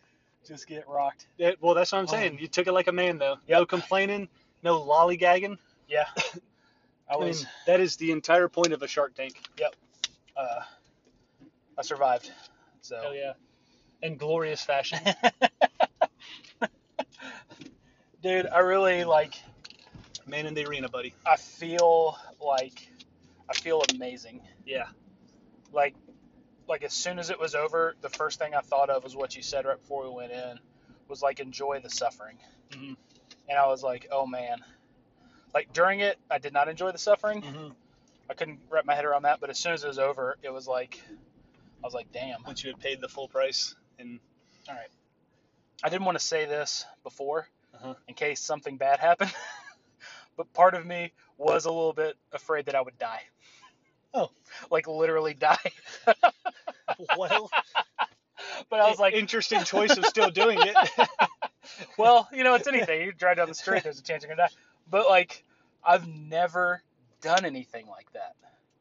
[0.46, 1.26] just get rocked.
[1.38, 2.12] It, well, that's what I'm Oh.
[2.12, 2.38] saying.
[2.40, 3.36] You took it like a man, though.
[3.48, 3.68] No Yep.
[3.68, 4.28] complaining,
[4.62, 5.58] no lollygagging.
[5.88, 6.06] Yeah.
[7.08, 9.40] I I mean, was that is the entire point of a Shark Tank.
[9.58, 9.76] Yep.
[10.36, 10.60] Uh
[11.78, 12.30] I survived.
[12.80, 13.32] So Hell yeah.
[14.02, 14.98] In glorious fashion.
[18.26, 19.34] dude, I really like
[20.26, 21.14] Man in the arena, buddy.
[21.24, 22.90] I feel like
[23.48, 24.40] I feel amazing.
[24.64, 24.86] Yeah.
[25.72, 25.94] Like
[26.68, 29.36] like as soon as it was over, the first thing I thought of was what
[29.36, 30.58] you said right before we went in
[31.06, 32.38] was like enjoy the suffering.
[32.70, 32.96] Mhm.
[33.48, 34.64] And I was like, "Oh man."
[35.54, 37.42] Like during it, I did not enjoy the suffering.
[37.42, 37.68] Mm-hmm.
[38.28, 40.52] I couldn't wrap my head around that, but as soon as it was over, it
[40.52, 44.18] was like I was like, "Damn." Once you had paid the full price, and
[44.68, 44.90] all right.
[45.84, 47.94] I didn't want to say this before Uh-huh.
[48.08, 49.32] in case something bad happened,
[50.36, 53.22] but part of me was a little bit afraid that I would die.
[54.14, 54.30] Oh.
[54.70, 55.56] like literally die.
[57.18, 57.50] well,
[58.70, 60.76] but I was like, interesting choice of still doing it.
[61.98, 63.02] well, you know, it's anything.
[63.02, 64.54] You drive down the street, there's a chance you're gonna die.
[64.90, 65.44] But like,
[65.84, 66.82] I've never
[67.20, 68.34] done anything like that,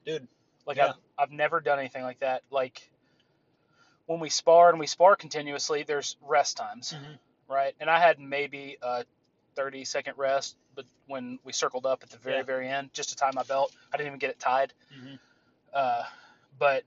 [0.05, 0.27] Dude,
[0.65, 0.89] Like yeah.
[0.89, 2.43] I've I've never done anything like that.
[2.51, 2.89] Like
[4.05, 6.93] when we spar and we spar continuously, there's rest times.
[6.95, 7.17] Mhm.
[7.47, 7.73] Right?
[7.79, 9.05] And I had maybe a
[9.55, 12.43] 30 second rest, but when we circled up at the very, Yeah.
[12.43, 14.73] very end, just to tie my belt, I didn't even get it tied.
[14.93, 15.19] Mhm.
[15.73, 16.03] Uh,
[16.57, 16.83] but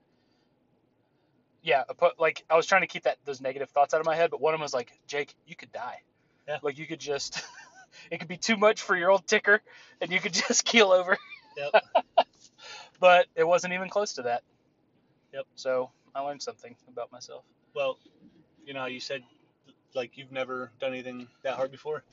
[1.62, 1.84] yeah,
[2.18, 4.40] like I was trying to keep that those negative thoughts out of my head, but
[4.40, 6.02] one of them was like, Jake, you could die.
[6.46, 6.58] Yeah.
[6.62, 7.42] Like you could just,
[8.10, 9.60] it could be too much for your old ticker,
[10.00, 11.18] and you could just keel over.
[11.56, 11.84] Yep.
[13.00, 14.42] but it wasn't even close to that.
[15.32, 15.46] Yep.
[15.56, 17.44] So I learned something about myself.
[17.74, 17.98] Well,
[18.64, 19.22] you know you said
[19.94, 22.04] like you've never done anything that hard before.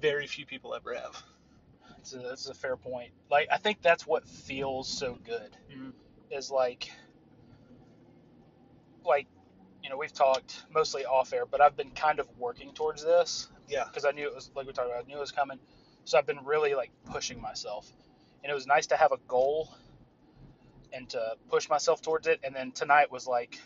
[0.00, 1.22] Very few people ever have.
[1.98, 3.10] It's a, that's a fair point.
[3.30, 5.92] Like I think that's what feels so good Mhm.
[6.30, 6.90] is like
[9.04, 9.26] like
[9.82, 13.48] you know we've talked mostly off air, but I've been kind of working towards this
[13.68, 13.84] Yeah.
[13.84, 15.04] because I knew it was like we talked about.
[15.04, 15.58] I knew it was coming,
[16.04, 17.90] so I've been really like pushing myself,
[18.42, 19.68] and it was nice to have a goal
[20.92, 22.40] and to push myself towards it.
[22.42, 23.58] And then tonight was like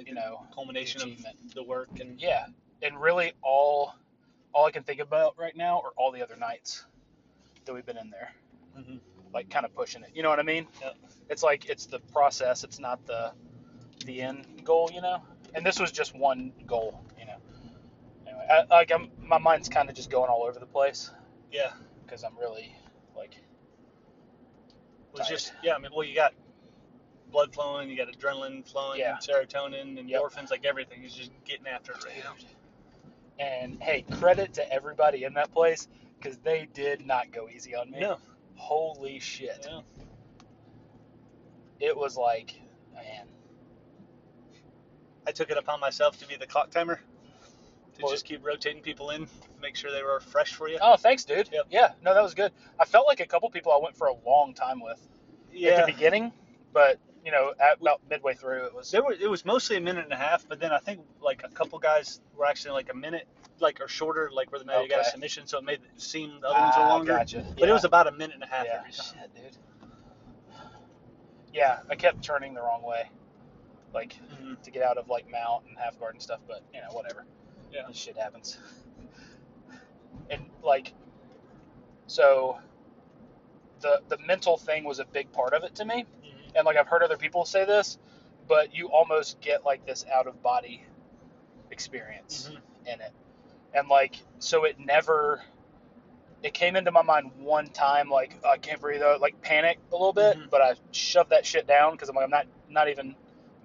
[0.00, 2.46] Like you know culmination of the work and yeah,
[2.80, 3.94] and really all
[4.54, 6.86] all I can think about right now are all the other nights
[7.66, 8.32] that we've been in there,
[8.78, 9.00] Mhm.
[9.34, 10.08] like kind of pushing it.
[10.14, 10.66] You know what I mean?
[10.80, 10.96] Yep.
[11.28, 12.64] It's like it's the process.
[12.64, 13.34] It's not the
[14.06, 14.90] the end goal.
[14.90, 15.22] You know.
[15.54, 17.04] And this was just one goal.
[17.18, 17.36] You know.
[18.26, 21.10] Anyway, I, like I'm, my mind's kind of just going all over the place
[21.52, 21.72] yeah.
[22.06, 22.74] because I'm really
[23.14, 23.36] like
[25.12, 25.74] was just yeah.
[25.74, 26.32] I mean, well, you got
[27.30, 29.16] blood flowing, you got adrenaline flowing, Yeah.
[29.18, 30.20] serotonin, and Yep.
[30.22, 32.34] endorphins, like everything is just getting after it right now.
[33.38, 35.88] And hey, credit to everybody in that place
[36.18, 38.00] because they did not go easy on me.
[38.00, 38.18] No.
[38.56, 39.66] Holy shit.
[39.68, 39.80] Yeah.
[41.80, 42.60] It was like,
[42.92, 43.26] man.
[45.26, 46.96] I took it upon myself to be the clock timer,
[47.94, 49.28] to Well- just keep rotating people in,
[49.60, 50.78] make sure they were fresh for you.
[50.82, 51.48] Oh, thanks, dude.
[51.52, 51.66] Yep.
[51.70, 52.52] Yeah, no, that was good.
[52.78, 55.00] I felt like a couple people I went for a long time with
[55.54, 56.32] at the beginning,
[56.72, 58.90] but you know, at about midway through, it was.
[58.90, 61.42] There were, it was mostly a minute and a half, but then I think like
[61.44, 63.26] a couple guys were actually like a minute,
[63.60, 65.10] like or shorter, like where they maybe got a Okay.
[65.10, 67.12] submission, so it made it seem the other ones were Ah, longer.
[67.12, 67.44] Gotcha.
[67.50, 67.66] But yeah.
[67.68, 68.78] it was about a minute and a half yeah.
[68.80, 69.06] every time.
[69.20, 69.56] Shit, dude.
[71.52, 73.10] Yeah, I kept turning the wrong way,
[73.92, 74.62] like Mhm.
[74.62, 76.40] to get out of like mount and half guard and stuff.
[76.46, 77.24] But you know, whatever.
[77.72, 77.82] Yeah.
[77.88, 78.58] This shit happens.
[80.30, 80.92] And like,
[82.06, 82.58] so
[83.80, 86.06] the the mental thing was a big part of it to me.
[86.54, 87.98] And like I've heard other people say this,
[88.48, 90.84] but you almost get like this out of body
[91.70, 92.92] experience Mhm.
[92.94, 93.12] in it.
[93.74, 95.42] And like so it never
[96.42, 99.94] it came into my mind one time like I can't breathe out like panic a
[99.94, 100.50] little bit, Mhm.
[100.50, 103.14] but I shoved that shit down because I'm like I'm not not even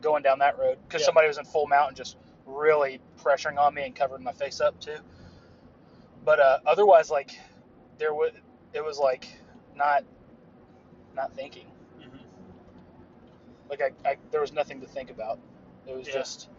[0.01, 1.05] going down that road because Yeah.
[1.05, 4.61] somebody was in full mount and just really pressuring on me and covering my face
[4.61, 4.97] up too.
[6.23, 7.39] But uh, otherwise like
[7.97, 8.31] there was
[8.73, 9.27] it was like
[9.75, 10.03] not
[11.13, 11.71] not thinking.
[13.69, 15.39] Like I, I there was nothing to think about
[15.87, 16.13] it was Yeah.
[16.13, 16.49] just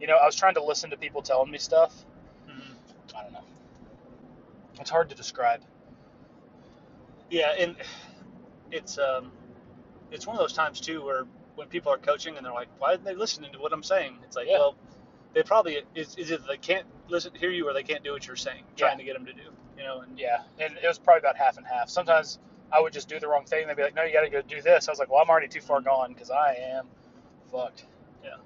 [0.00, 2.04] you know i was trying to listen to people telling me stuff
[2.48, 2.74] Mhm.
[3.16, 3.44] i don't know
[4.80, 5.62] it's hard to describe
[7.30, 7.76] Yeah, and
[8.70, 9.32] it's um,
[10.12, 11.24] it's one of those times too where
[11.56, 14.18] when people are coaching and they're like, "Why aren't they listening to what I'm saying?"
[14.22, 14.58] It's like, Yeah.
[14.58, 14.76] well,
[15.34, 18.26] they probably is, is either they can't listen, hear you, or they can't do what
[18.26, 18.98] you're saying, trying Yeah.
[18.98, 19.50] to get them to do.
[19.76, 22.38] You know, and yeah and it was probably about half and half sometimes
[22.72, 24.60] i would just do the wrong thing they'd be like no you gotta go do
[24.62, 26.86] this i was like well i'm already too far gone because i am
[27.50, 27.84] fucked
[28.24, 28.36] Yeah.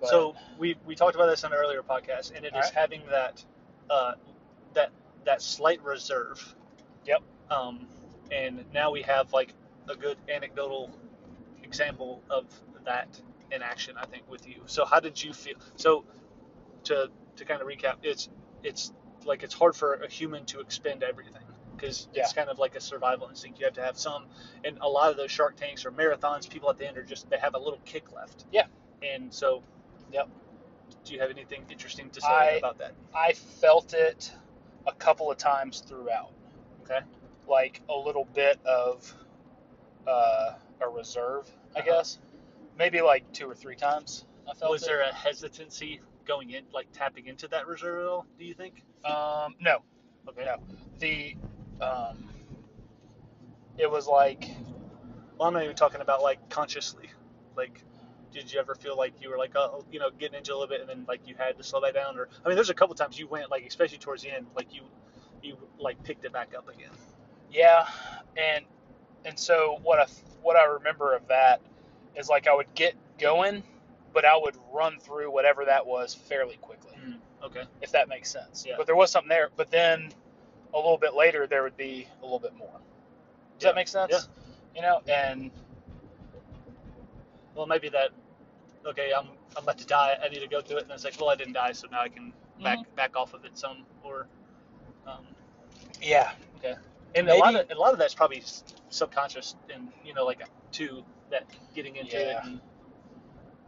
[0.00, 2.74] But- so we we talked about this on an earlier podcast, and it is Alright.
[2.74, 3.44] having that
[3.90, 4.12] uh,
[4.74, 4.90] that
[5.26, 6.54] that slight reserve.
[7.04, 7.22] Yep.
[7.50, 7.86] Um,
[8.30, 9.52] and now we have like
[9.90, 10.90] a good anecdotal
[11.64, 12.44] example of
[12.86, 13.08] that
[13.50, 13.96] in action.
[13.98, 14.62] I think with you.
[14.66, 15.56] So how did you feel?
[15.76, 16.04] So
[16.84, 18.30] to to kind of recap, it's
[18.62, 18.92] it's
[19.26, 21.42] like it's hard for a human to expend everything
[21.80, 23.58] because it's kind of like a survival instinct.
[23.58, 24.26] You have to have some,
[24.64, 27.28] and a lot of those Shark Tanks or marathons, people at the end are just
[27.30, 28.44] they have a little kick left.
[28.52, 28.66] Yeah.
[29.02, 29.62] And so,
[30.12, 30.28] Yep.
[31.04, 32.94] Do you have anything interesting to say I- about that?
[33.14, 34.32] i felt it
[34.86, 36.32] a couple of times throughout
[36.82, 37.00] Okay.
[37.48, 39.14] like a little bit of
[40.06, 41.88] uh, a reserve i Uh-huh.
[41.90, 42.18] guess
[42.76, 44.86] maybe like two or three times i felt Was it.
[44.86, 48.26] there a hesitancy going in, like tapping into that reserve at all?
[48.38, 48.82] Do you think?
[49.04, 49.78] Um, no,
[50.28, 50.44] Okay.
[50.44, 50.56] no.
[50.98, 51.36] The
[51.82, 52.28] um,
[53.78, 54.48] it was like
[55.38, 57.08] Well, I'm not even talking about like consciously.
[57.56, 57.82] Like,
[58.32, 60.68] did you ever feel like you were like, oh, you know, getting into a little
[60.68, 62.18] bit, and then like you had to slow that down?
[62.18, 64.72] Or I mean, there's a couple times you went like, especially towards the end, like
[64.74, 64.82] you,
[65.42, 66.90] you like picked it back up again.
[67.52, 67.86] yeah,
[68.36, 68.64] and
[69.24, 70.06] and so what I
[70.42, 71.60] what I remember of that
[72.16, 73.62] is like I would get going,
[74.12, 76.92] but I would run through whatever that was fairly quickly,
[77.44, 77.64] Okay.
[77.82, 78.64] if that makes sense.
[78.66, 78.74] Yeah.
[78.76, 79.48] But there was something there.
[79.56, 80.12] But then
[80.72, 82.68] a little bit later there would be a little bit more.
[83.58, 83.68] Does Yeah.
[83.70, 84.10] that make sense?
[84.12, 84.20] Yeah.
[84.76, 85.50] You know, and
[87.54, 88.10] Well, maybe that.
[88.86, 90.16] Okay, I'm I'm about to die.
[90.24, 92.00] I need to go through it, and it's like, well, I didn't die, so now
[92.00, 92.94] I can back Mm-hmm.
[92.94, 94.26] back off of it some, or.
[95.06, 95.26] Um,
[96.00, 96.32] yeah,
[97.14, 98.42] and a lot Maybe- of a lot of that's probably
[98.90, 102.38] subconscious, and you know, like to that getting into Yeah.
[102.38, 102.44] it.
[102.44, 102.60] And,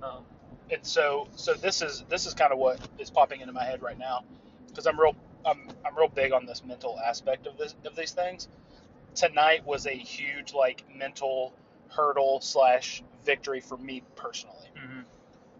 [0.02, 0.24] um,
[0.70, 3.82] and so so this is this is kind of what is popping into my head
[3.82, 4.24] right now
[4.68, 8.12] because I'm real I'm I'm real big on this mental aspect of this of these
[8.12, 8.48] things.
[9.14, 11.52] Tonight was a huge like mental
[11.88, 14.56] hurdle slash victory for me personally.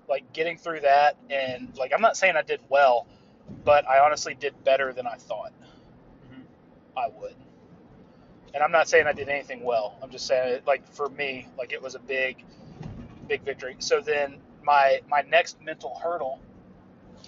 [0.09, 3.07] Like getting through that and like I'm not saying I did well,
[3.64, 5.53] but I honestly did better than I thought
[6.31, 6.45] Mhm.
[6.97, 7.37] I would.
[8.55, 9.97] And I'm not saying I did anything well.
[10.03, 12.45] I'm just saying, it, like for me, like it was a big,
[13.27, 13.77] big victory.
[13.79, 16.38] So then my my next mental hurdle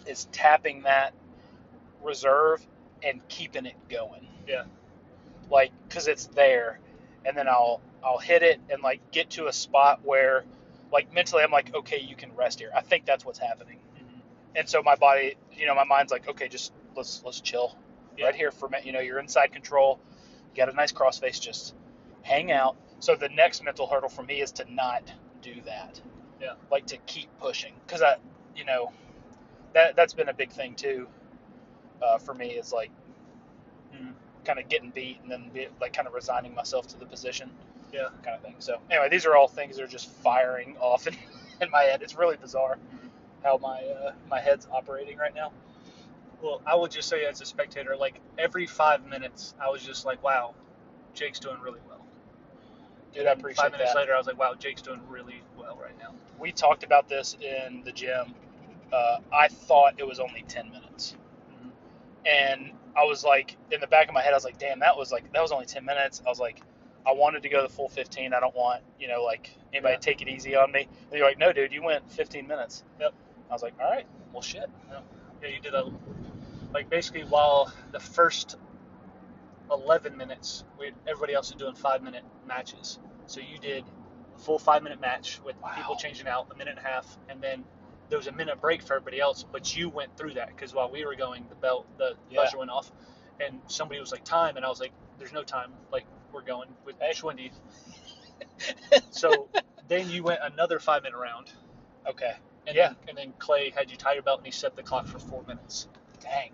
[0.06, 1.14] is tapping that
[2.04, 2.64] reserve
[3.02, 4.26] and keeping it going.
[4.46, 4.64] Yeah.
[5.50, 6.78] Like, cause it's there,
[7.24, 10.44] and then I'll I'll hit it and like get to a spot where,
[10.92, 12.70] like mentally, I'm like, okay, you can rest here.
[12.74, 13.78] I think that's what's happening.
[13.96, 14.20] Mhm.
[14.56, 17.76] And so my body, you know, my mind's like, okay, just let's let's chill
[18.16, 18.26] Yeah.
[18.26, 18.86] right here for a minute.
[18.86, 20.00] You know, you're inside control.
[20.50, 21.40] You got a nice crossface.
[21.40, 21.74] Just
[22.22, 22.76] hang out.
[23.00, 25.02] So the next mental hurdle for me is to not
[25.42, 26.00] do that.
[26.40, 26.54] Yeah.
[26.70, 28.16] Like to keep pushing because I,
[28.56, 28.92] you know,
[29.74, 31.06] that that's been a big thing too.
[32.04, 32.90] Uh, for me is like
[33.94, 34.14] Mhm.
[34.44, 37.50] kind of getting beat and then be, like kind of resigning myself to the position.
[37.92, 38.08] Yeah.
[38.22, 38.56] Kind of thing.
[38.58, 41.16] So anyway, these are all things that are just firing off in,
[41.60, 42.02] in my head.
[42.02, 42.78] It's really bizarre
[43.42, 45.52] how my uh, my head's operating right now.
[46.42, 50.04] Well, I would just say as a spectator, like every five minutes, I was just
[50.04, 50.54] like, wow,
[51.14, 52.04] Jake's doing really well.
[53.14, 54.00] Dude, I appreciate Five minutes that.
[54.00, 56.14] later, I was like, wow, Jake's doing really well right now.
[56.38, 58.34] we talked about this in the gym.
[58.92, 61.16] Uh, I thought it was only 10 minutes.
[62.26, 64.96] And I was like, in the back of my head, I was like, damn, that
[64.96, 66.22] was like, that was only 10 minutes.
[66.26, 66.62] I was like,
[67.06, 68.32] I wanted to go the full 15.
[68.34, 69.98] I don't want, you know, like anybody Yeah.
[69.98, 70.88] to take it easy on me.
[71.10, 72.84] And you're like, no, dude, you went 15 minutes.
[73.00, 73.12] Yep.
[73.50, 74.66] I was like, all right, well, shit.
[74.90, 75.90] Yeah, you did a
[76.72, 78.56] like basically while the first
[79.70, 82.98] eleven minutes, we, everybody else was doing five minute matches.
[83.26, 83.84] So you did
[84.36, 85.72] a full five minute match with Wow.
[85.76, 87.64] people changing out a minute and a half, and then
[88.08, 89.44] there was a minute break for everybody else.
[89.50, 92.42] But you went through that because while we were going, the bell, the Yeah.
[92.44, 92.90] buzzer went off,
[93.40, 95.72] and somebody was like time, and I was like, "There's no time.
[95.92, 97.12] Like we're going with Hey.
[97.12, 97.50] Schwendy."
[99.10, 99.48] So
[99.88, 101.52] then you went another five minute round,
[102.06, 102.34] Okay.
[102.66, 102.88] and Yeah.
[102.88, 105.18] then, and then Clay had you tie your belt, and he set the clock for
[105.18, 105.88] four minutes.
[106.20, 106.52] Dang.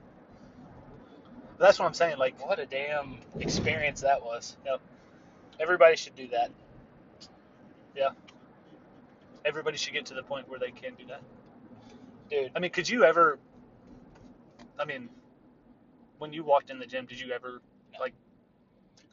[1.58, 2.18] But that's what I'm saying.
[2.18, 4.56] Like What a damn experience that was.
[4.66, 4.80] Yep.
[5.60, 6.50] Everybody should do that.
[7.94, 8.10] Yeah.
[9.44, 11.22] Everybody should get to the point where they can do that.
[12.30, 13.38] Dude, I mean, could you ever?
[14.78, 15.08] I mean,
[16.18, 17.60] when you walked in the gym, did you ever
[17.98, 18.14] like?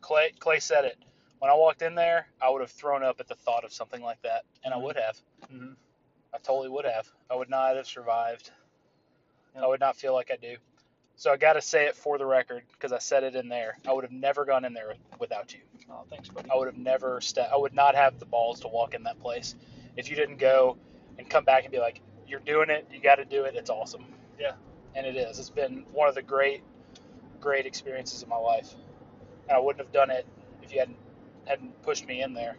[0.02, 0.98] Clay Clay said it.
[1.40, 4.02] When I walked in there, I would have thrown up at the thought of something
[4.02, 4.84] like that, and I Mhm.
[4.84, 5.22] would have.
[5.52, 5.76] mhm.
[6.34, 7.12] I totally would have.
[7.30, 8.52] I would not have survived.
[9.56, 9.64] Yeah.
[9.64, 10.58] I would not feel like I do.
[11.16, 13.78] So I got to say it for the record because I said it in there.
[13.88, 15.62] I would have never gone in there without you.
[15.90, 16.50] Oh, thanks, buddy.
[16.50, 19.20] I would have never ste- I would not have the balls to walk in that
[19.20, 19.56] place
[19.96, 20.78] if you didn't go
[21.18, 22.88] and come back and be like, "You're doing it.
[22.92, 23.56] You got to do it.
[23.56, 24.06] It's awesome."
[24.40, 24.54] Yeah.
[24.96, 25.40] And it is.
[25.40, 26.64] It's been one of the great,
[27.40, 28.74] great experiences of my life.
[29.48, 30.26] And I wouldn't have done it
[30.62, 30.98] if you hadn't
[31.46, 32.58] hadn't pushed me in there.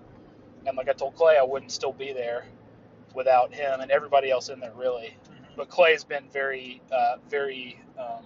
[0.67, 2.47] And like I told Clay, I wouldn't still be there
[3.15, 5.17] without him and everybody else in there, really.
[5.29, 5.57] Mhm.
[5.57, 8.25] But Clay's been very, uh, very, um,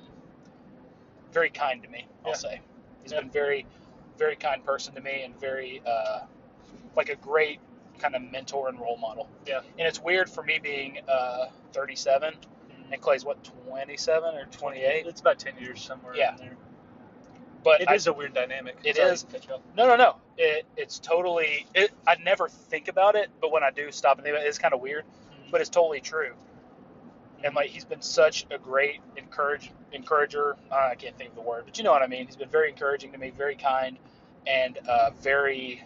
[1.33, 2.07] very kind to me.
[2.24, 2.37] I'll Yeah.
[2.37, 2.61] say
[3.02, 3.20] he's Yeah.
[3.20, 3.66] been very,
[4.16, 6.26] very kind person to me and very, uh,
[6.94, 7.61] like a great
[8.03, 9.29] kind of mentor and role model.
[9.47, 9.61] Yeah.
[9.79, 12.93] And it's weird for me being uh, 37 Mhm.
[12.93, 15.07] and Clay's what 27 or 28.
[15.07, 16.15] It's about ten years somewhere.
[16.17, 16.33] Yeah.
[16.33, 16.57] In there.
[17.65, 18.77] But It I- is a weird dynamic.
[18.83, 19.23] It Sorry is.
[19.23, 19.61] to cut you off.
[19.77, 20.17] No, no, no.
[20.37, 21.67] It it's totally.
[21.75, 24.49] It I never think about it, but when I do stop and think about it,
[24.49, 25.05] it's kind of weird.
[25.53, 26.35] But it's totally true.
[27.45, 30.57] And like he's been such a great encourage encourager.
[30.71, 32.27] Uh, I can't think of the word, but you know what I mean.
[32.27, 33.97] He's been very encouraging to me, very kind,
[34.47, 35.85] and uh, very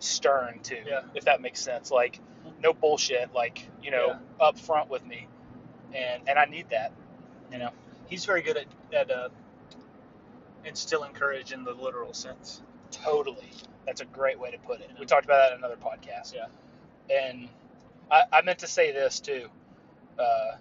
[0.00, 0.78] stern too.
[0.86, 1.02] Yeah.
[1.14, 1.90] If that makes sense.
[1.90, 2.18] Like
[2.62, 3.32] no bullshit.
[3.34, 5.28] Like you know, up front with me,
[5.94, 6.92] and and I need that.
[7.52, 7.70] You know.
[8.08, 9.28] he's very good at at uh,
[10.64, 12.62] instilling courage in the literal sense.
[12.90, 13.50] Totally.
[13.86, 14.88] That's a great way to put it.
[14.88, 15.00] You know?
[15.00, 16.34] We talked about that in another podcast.
[16.34, 16.46] Yeah.
[17.08, 17.48] And
[18.10, 19.48] I, I meant to say this too.
[20.18, 20.56] Uh,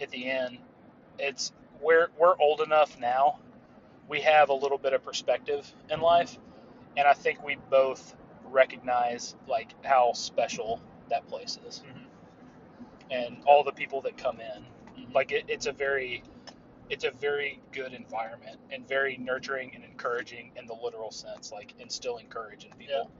[0.00, 0.58] at the end,
[1.18, 3.38] it's we're we're old enough now.
[4.08, 6.38] We have a little bit of perspective in life,
[6.96, 10.80] and I think we both recognize like how special
[11.10, 12.04] that place is, mm-hmm.
[13.10, 14.62] and all the people that come in.
[14.62, 15.12] Mm-hmm.
[15.12, 16.22] Like it, it's a very
[16.88, 21.74] it's a very good environment and very nurturing and encouraging in the literal sense, like
[21.78, 23.10] instilling courage in people.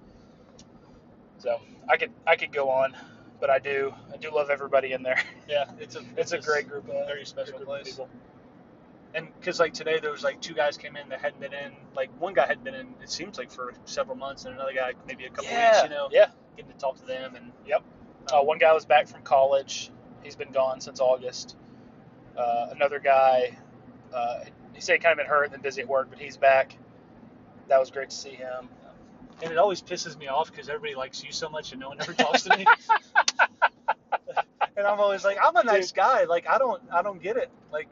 [1.39, 2.97] So I could I could go on,
[3.41, 5.20] but I do I do love everybody in there.
[5.49, 7.89] Yeah, it's a It's a great group of very special place.
[7.89, 8.09] people.
[9.15, 11.73] And because like today there was like two guys came in that hadn't been in.
[11.95, 12.89] Like one guy had been in.
[13.03, 15.83] It seems like for several months, and another guy maybe a couple yeah, weeks.
[15.85, 16.27] You know, yeah.
[16.57, 17.83] getting to talk to them and Yep.
[18.33, 19.91] Uh, one guy was back from college.
[20.23, 21.57] He's been gone since August.
[22.37, 23.57] Uh, another guy,
[24.13, 24.41] uh,
[24.75, 26.77] he said he kind of been hurt and then busy at work, but he's back.
[27.69, 28.69] That was great to see him.
[29.43, 32.01] and it always pisses me off because everybody likes you so much and no one
[32.01, 32.67] ever talks to me.
[34.77, 36.25] and I'm always like, I'm a nice guy.
[36.25, 37.51] Like I don't I don't get it.
[37.73, 37.89] Like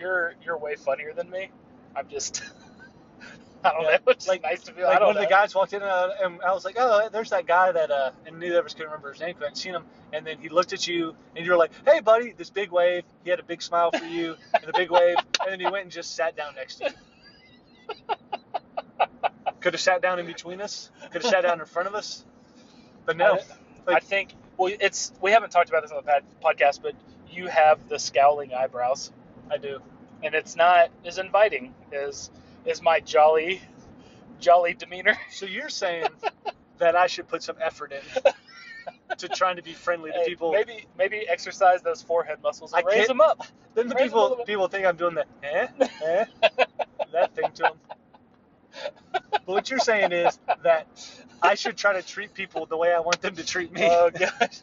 [0.00, 1.50] You're you're way funnier than me.
[1.94, 2.42] I'm just
[3.64, 3.90] I don't Yeah.
[3.90, 3.98] know.
[4.08, 4.72] It's Like- nice to.
[4.80, 7.08] I Like one of the guys walked in and, uh, and I was like, oh,
[7.12, 9.34] there's that guy that uh, and neither of us could remember his name.
[9.34, 9.84] 'cause I hadn't seen him.
[10.12, 13.04] And then he looked at you and you were like, hey, buddy, this big wave.
[13.24, 15.16] He had a big smile for you and a big wave.
[15.42, 16.90] And then he went and just sat down next to you.
[19.60, 20.90] Could have sat down in between us.
[21.12, 22.24] Could have sat down in front of us.
[23.04, 23.38] But no.
[23.86, 26.94] I Like- think well, it's we haven't talked about this on the pad, podcast, but
[27.30, 29.10] you have the scowling eyebrows,
[29.50, 29.80] I do.
[30.22, 32.30] and it's not as inviting as
[32.66, 33.60] is my jolly,
[34.38, 35.16] jolly demeanor.
[35.30, 36.06] So you're saying
[36.78, 38.22] that I should put some effort in
[39.18, 40.52] to trying to be friendly to Hey, people.
[40.52, 43.44] Maybe maybe exercise those forehead muscles and I raise can't- them up.
[43.74, 44.46] Then the Raise them a little people bit.
[44.46, 45.66] people think I'm doing the eh
[46.04, 46.24] eh
[47.12, 47.72] that thing to them.
[49.12, 50.86] But what you're saying is that
[51.42, 53.80] I should try to treat people the way I want them to treat me.
[53.90, 54.60] Oh gosh.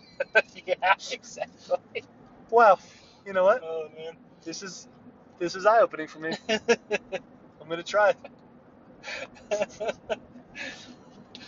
[0.66, 2.04] yeah, exactly.
[2.50, 2.80] Well,
[3.26, 3.62] you know what?
[3.64, 4.14] Oh man.
[4.48, 4.88] This is
[5.40, 6.32] this is eye opening for me.
[6.50, 8.16] I'm gonna try.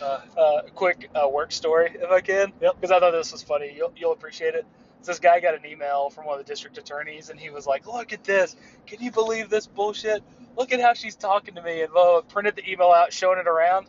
[0.02, 2.54] Uh, uh, quick uh, work story, if I can.
[2.62, 2.76] Yep.
[2.76, 3.74] Because I thought this was funny.
[3.76, 4.64] You'll, you'll appreciate it.
[5.02, 7.66] So this guy got an email from one of the district attorneys, and he was
[7.66, 8.56] like, "Look at this!
[8.86, 10.22] Can you believe this bullshit?
[10.56, 13.46] Look at how she's talking to me." And blah, printed the email out, showing it
[13.46, 13.88] around.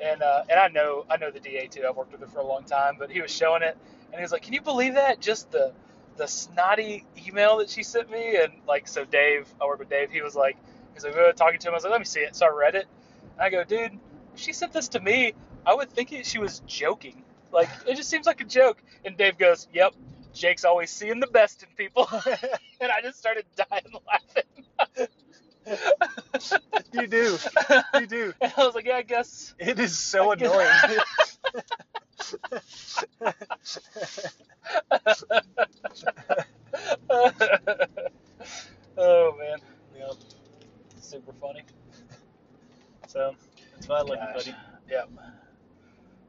[0.00, 1.84] And uh, and I know I know the DA too.
[1.86, 3.76] I've worked with her for a long time, but he was showing it,
[4.10, 5.20] and he was like, "Can you believe that?
[5.20, 5.74] Just the
[6.16, 10.10] the snotty email that she sent me." And like, so Dave, I work with Dave.
[10.10, 10.56] He was like,
[10.94, 11.74] he's like, we were talking to him.
[11.74, 12.86] I was like, "Let me see it." So I read it,
[13.38, 13.98] and I go, "Dude."
[14.34, 15.34] she sent this to me,
[15.66, 17.22] I would think it, she was joking.
[17.52, 18.82] Like, it just seems like a joke.
[19.04, 19.94] And Dave goes, Yep,
[20.32, 22.08] Jake's always seeing the best in people.
[22.80, 25.08] and I just started dying laughing.
[26.92, 27.38] you do.
[27.94, 28.32] You do.
[28.40, 29.54] And I was like, Yeah, I guess.
[29.58, 30.68] It is so I annoying.
[38.96, 39.58] oh, man.
[39.96, 40.14] Yep.
[41.00, 41.62] Super funny.
[43.08, 43.34] So
[43.74, 44.54] that's why I love you, buddy.
[44.90, 45.10] Yep.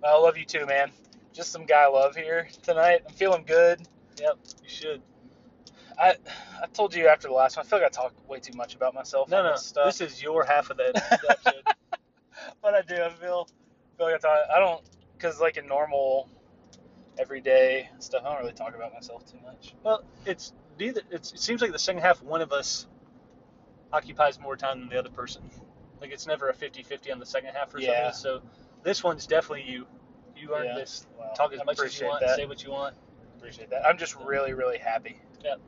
[0.03, 0.91] I love you too, man.
[1.31, 3.01] Just some guy love here tonight.
[3.07, 3.81] I'm feeling good.
[4.19, 4.37] Yep.
[4.63, 5.01] You should.
[6.03, 6.15] I
[6.61, 8.75] I told you after the last one, I feel like I talk way too much
[8.75, 9.29] about myself.
[9.29, 9.51] No, no.
[9.51, 9.85] this stuff.
[9.85, 11.63] This is your half of episode.
[12.61, 12.95] but I do.
[13.01, 13.47] I feel
[13.97, 14.39] feel like I talk.
[14.55, 14.81] I don't
[15.17, 16.29] because like in normal,
[17.17, 19.75] everyday stuff, I don't really talk about myself too much.
[19.83, 21.01] Well, it's neither.
[21.11, 22.87] It's, it seems like the second half, one of us
[23.91, 25.43] occupies more time than the other person.
[26.01, 28.11] Like it's never a 50-50 on the second half or Yeah.
[28.11, 28.41] something.
[28.41, 28.41] So
[28.83, 29.85] this one's definitely you.
[30.35, 30.75] You earned Yeah.
[30.79, 31.07] this.
[31.17, 32.21] Well, Talk as I much as you want.
[32.21, 32.35] that.
[32.35, 32.95] Say what you want.
[33.37, 33.85] Appreciate that.
[33.85, 35.21] I'm just really really happy.
[35.43, 35.59] Yep.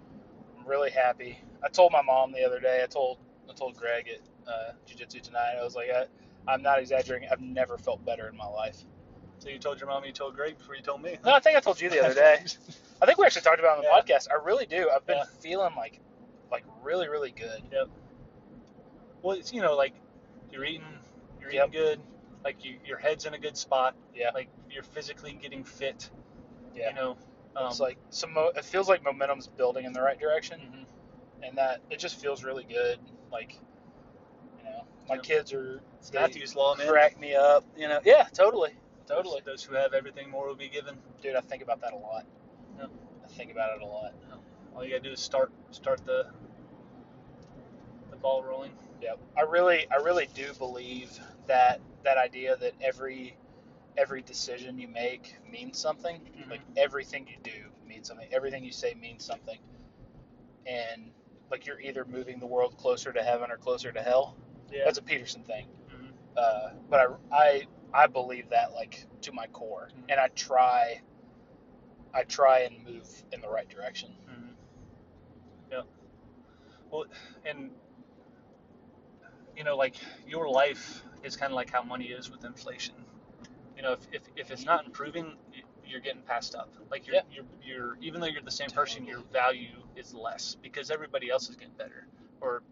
[0.65, 1.37] Really happy.
[1.63, 2.81] I told my mom the other day.
[2.83, 4.19] I told I told Greg at
[4.51, 5.53] uh, Jiu-Jitsu tonight.
[5.59, 6.05] I was like, I,
[6.51, 7.29] I'm not exaggerating.
[7.31, 8.77] I've never felt better in my life.
[9.37, 11.17] So you told your mom, you told Greg before you told me.
[11.23, 12.39] No, I think I told you the other day.
[13.01, 14.17] I think we actually talked about it on the Yeah.
[14.17, 14.27] podcast.
[14.31, 14.89] I really do.
[14.89, 15.25] I've been Yeah.
[15.39, 15.99] feeling like
[16.51, 17.61] like really really good.
[17.71, 17.89] Yep.
[19.21, 19.93] Well, it's you know like
[20.51, 20.97] you're eating,
[21.39, 21.69] you're Yep.
[21.69, 21.99] eating good.
[22.43, 23.95] Like you, your head's in a good spot.
[24.15, 24.31] Yeah.
[24.33, 26.09] Like you're physically getting fit.
[26.75, 26.89] Yeah.
[26.89, 27.17] You know.
[27.55, 28.33] Um, it's like some.
[28.33, 30.59] Mo- it feels like momentum's building in the right direction.
[30.59, 30.85] mhm.
[31.43, 32.97] and that it just feels really good.
[33.31, 33.59] Like,
[34.57, 35.23] you know, my Yep.
[35.23, 36.87] kids are It's they Matthew's law, man.
[36.87, 37.63] crack me up.
[37.77, 38.71] You know, yeah, totally,
[39.05, 40.97] totally, Those, those who have everything more will be given.
[41.21, 41.35] dude.
[41.35, 42.25] I think about that a lot.
[42.79, 42.89] Yep.
[43.23, 44.13] I think about it a lot.
[44.75, 46.25] All you gotta do is start start the
[48.11, 48.71] the ball rolling.
[49.01, 49.19] Yep.
[49.37, 51.11] I really, I really do believe
[51.47, 53.35] that that idea that every
[53.97, 56.19] every decision you make means something.
[56.37, 56.49] Mhm.
[56.49, 58.27] Like everything you do means something.
[58.31, 59.59] Everything you say means something.
[60.65, 61.11] And
[61.51, 64.35] like you're either moving the world closer to heaven or closer to hell.
[64.71, 64.83] Yeah.
[64.85, 65.67] That's a Peterson thing.
[65.89, 66.11] Mm-hmm.
[66.37, 66.99] uh, but
[67.31, 70.03] I, I I believe that like to my core, Mhm.
[70.09, 71.01] and I try
[72.13, 74.13] I try and move in the right direction.
[74.29, 74.55] Mhm.
[75.71, 75.81] Yeah.
[76.89, 77.05] Well,
[77.45, 77.71] and
[79.55, 79.95] you know, like
[80.27, 82.95] your life is kind of like how money is with inflation.
[83.75, 85.33] You know, if, if, if it's not improving,
[85.85, 86.69] you're getting passed up.
[86.89, 87.21] Like you're, Yeah.
[87.31, 91.49] you're you're even though you're the same person, your value is less because everybody else
[91.49, 92.07] is getting better,
[92.41, 92.63] or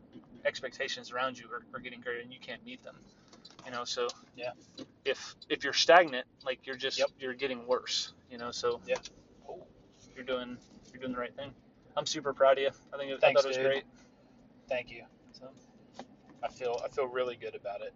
[0.45, 2.95] expectations around you are, are getting greater, and you can't meet them.
[3.65, 4.51] You know, so Yeah.
[5.05, 7.09] If if you're stagnant, like you're just Yep.
[7.19, 8.13] you're getting worse.
[8.29, 8.95] You know, so Yeah.
[9.49, 9.65] Oh.
[10.15, 10.57] you're doing
[10.91, 11.53] you're doing the right thing.
[11.97, 12.69] I'm super proud of you.
[12.93, 13.65] I think it, I Thanks, thought it was dude.
[13.65, 13.83] great.
[14.69, 15.03] Thank you.
[15.33, 15.49] So
[16.41, 17.93] I feel I feel really good about it.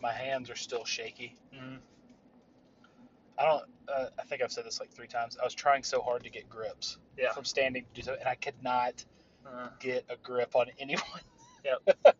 [0.00, 1.36] My hands are still shaky.
[1.54, 1.78] mhm.
[3.38, 3.64] I don't.
[3.88, 5.36] Uh, I think I've said this like three times.
[5.40, 7.32] I was trying so hard to get grips Yeah.
[7.32, 9.04] from standing to do so, and I could not
[9.46, 11.04] uh, get a grip on anyone.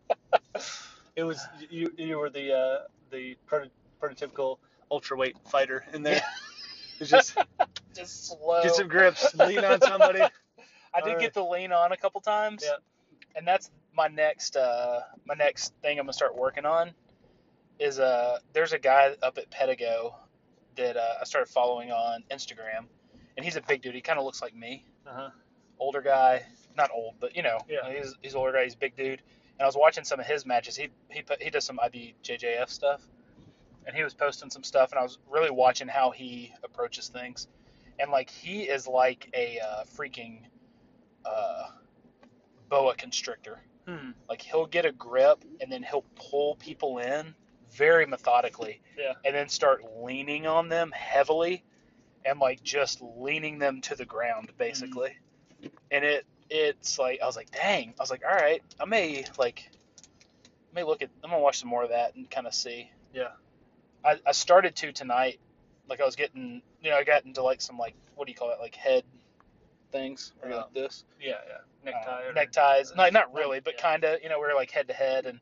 [1.15, 1.39] it was
[1.69, 2.77] you you were the uh,
[3.11, 3.69] the proto-
[4.01, 4.57] prototypical
[4.91, 6.21] ultraweight fighter in there.
[6.99, 7.35] It's just
[7.95, 8.61] Just slow.
[8.61, 10.21] get some grips, lean on somebody.
[10.21, 10.29] I
[10.99, 11.19] did Alright.
[11.19, 12.63] get the lean on a couple times.
[12.63, 12.75] Yeah.
[13.35, 16.91] And that's my next uh my next thing I'm gonna start working on
[17.79, 20.13] is uh there's a guy up at Pedigo
[20.81, 22.85] that uh, I started following on Instagram,
[23.37, 23.95] and he's a big dude.
[23.95, 25.29] He kind of looks like me, Uh huh.
[25.79, 26.43] older guy,
[26.77, 27.91] not old, but you know, Yeah.
[27.91, 28.63] he's he's older guy.
[28.63, 29.21] He's a big dude.
[29.57, 30.75] And I was watching some of his matches.
[30.75, 33.01] He he put, he does some IBJJF stuff,
[33.85, 37.47] and he was posting some stuff, and I was really watching how he approaches things,
[37.99, 40.41] and like he is like a uh, freaking
[41.25, 41.63] uh,
[42.69, 43.59] boa constrictor.
[43.87, 44.11] Hmm.
[44.29, 47.33] Like he'll get a grip and then he'll pull people in
[47.71, 48.81] very methodically.
[48.97, 49.13] Yeah.
[49.25, 51.63] And then start leaning on them heavily
[52.25, 55.17] and like just leaning them to the ground basically.
[55.91, 57.89] And it it's like I was like, dang.
[57.99, 59.69] I was like, all right, I may like
[60.43, 62.89] I may look at I'm gonna watch some more of that and kind of see.
[63.13, 63.29] Yeah.
[64.03, 65.39] I, I started to tonight.
[65.89, 68.37] Like I was getting you know, I got into like some like what do you
[68.37, 69.03] call it, like head
[69.91, 70.33] things.
[70.43, 70.55] Or Yeah.
[70.57, 71.57] like this Yeah, yeah.
[71.83, 72.09] Necktie.
[72.09, 72.93] uh, or- neckties.
[72.95, 73.81] No, not really, but Yeah.
[73.81, 74.21] kind of.
[74.23, 75.39] You know, we are like head to head, and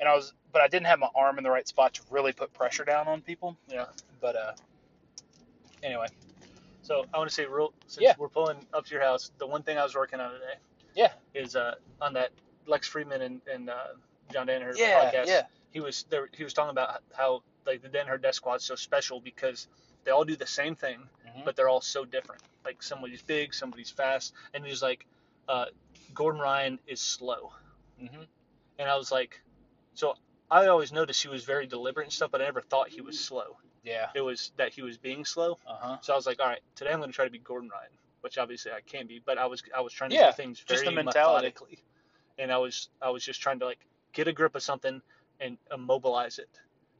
[0.00, 2.32] and I was, but I didn't have my arm in the right spot to really
[2.32, 3.56] put pressure down on people.
[3.68, 3.86] Yeah.
[4.20, 4.52] But uh,
[5.82, 6.06] anyway,
[6.82, 8.14] So I want to say, real since Yeah.
[8.18, 10.54] we're pulling up to your house, the one thing I was working on today.
[10.94, 11.12] Yeah.
[11.34, 12.30] Is uh on that
[12.66, 13.88] Lex Fridman and, and uh,
[14.32, 15.26] John Danaher yeah, podcast.
[15.26, 16.28] yeah, He was there.
[16.32, 19.66] He was talking about how like the Danaher Death Squad's so special because
[20.04, 21.44] they all do the same thing, Mhm.
[21.44, 22.42] but they're all so different.
[22.64, 25.04] Like somebody's big, somebody's fast, and he's like,
[25.48, 25.66] uh,
[26.14, 27.52] Gordon Ryan is slow,
[28.00, 28.26] Mhm.
[28.78, 29.40] and I was like,
[29.94, 30.14] so
[30.50, 33.18] I always noticed he was very deliberate and stuff, but I never thought he was
[33.18, 33.56] slow.
[33.82, 34.06] yeah.
[34.14, 35.58] It was that he was being slow.
[35.66, 35.96] Uh huh.
[36.02, 37.90] So I was like, all right, today I'm going to try to be Gordon Ryan,
[38.20, 40.58] which obviously I can't be, but I was I was trying to Yeah, do things
[40.58, 41.48] just very the mentality.
[41.48, 41.78] methodically,
[42.38, 43.80] and I was I was just trying to like
[44.12, 45.00] get a grip of something
[45.40, 46.48] and immobilize it,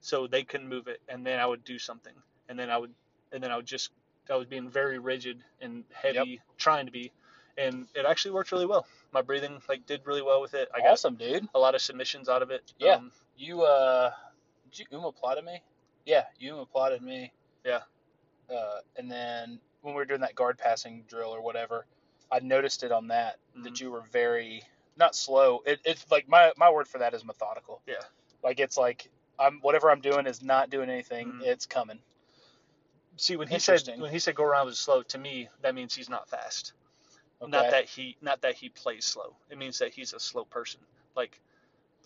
[0.01, 2.15] so they couldn't move it, and then I would do something,
[2.49, 2.93] and then I would
[3.33, 3.91] and then I would just
[4.31, 7.13] I was being very rigid and heavy, trying to be,
[7.59, 8.87] and it actually worked really well.
[9.13, 10.69] My breathing like did really well with it.
[10.75, 11.47] I got Awesome, dude.
[11.55, 12.73] a lot of submissions out of it.
[12.79, 12.95] Yeah.
[12.97, 14.13] Um, You uh,
[14.71, 15.61] did you omoplata'd me?
[16.07, 17.33] Yeah, you omoplata'd me.
[17.65, 17.81] Yeah.
[18.51, 21.87] Uh, and then when we were doing that guard passing drill or whatever,
[22.31, 23.65] I noticed it on that Mhm.
[23.65, 24.63] that you were very
[24.97, 25.63] not slow.
[25.67, 27.81] It, it's like my my word for that is methodical.
[27.87, 28.03] Yeah.
[28.43, 31.33] Like it's like I'm whatever I'm doing is not doing anything.
[31.33, 31.43] Mhm.
[31.47, 32.01] It's coming.
[33.17, 35.95] see when he said when he said Gordon Ryan was slow, to me that means
[35.95, 36.73] he's not fast.
[37.51, 39.35] Not that he not that he plays slow.
[39.51, 40.81] It means that he's a slow person.
[41.17, 41.41] Like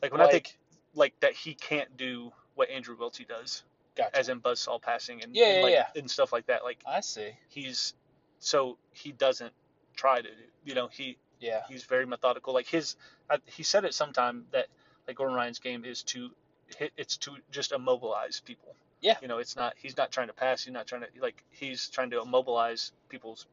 [0.02, 0.56] like when I think
[0.94, 3.62] like that he can't do what Andrew Wiltse does,
[3.96, 4.16] gotcha.
[4.16, 6.00] as in buzzsaw passing and, Yeah, and, yeah, like, yeah.
[6.00, 6.64] and stuff like that.
[6.64, 7.30] Like I see.
[7.48, 7.94] he's
[8.40, 9.52] so he doesn't
[9.96, 10.28] try to
[10.64, 11.62] you know, he Yeah.
[11.68, 12.52] he's very methodical.
[12.54, 12.96] Like his
[13.30, 14.66] I, he said it sometime that
[15.06, 16.30] like Gordon Ryan's game is to
[16.76, 18.74] hit it's to just immobilize people.
[19.00, 19.16] Yeah.
[19.22, 21.88] You know, it's not he's not trying to pass, he's not trying to like he's
[21.88, 23.46] trying to immobilize people's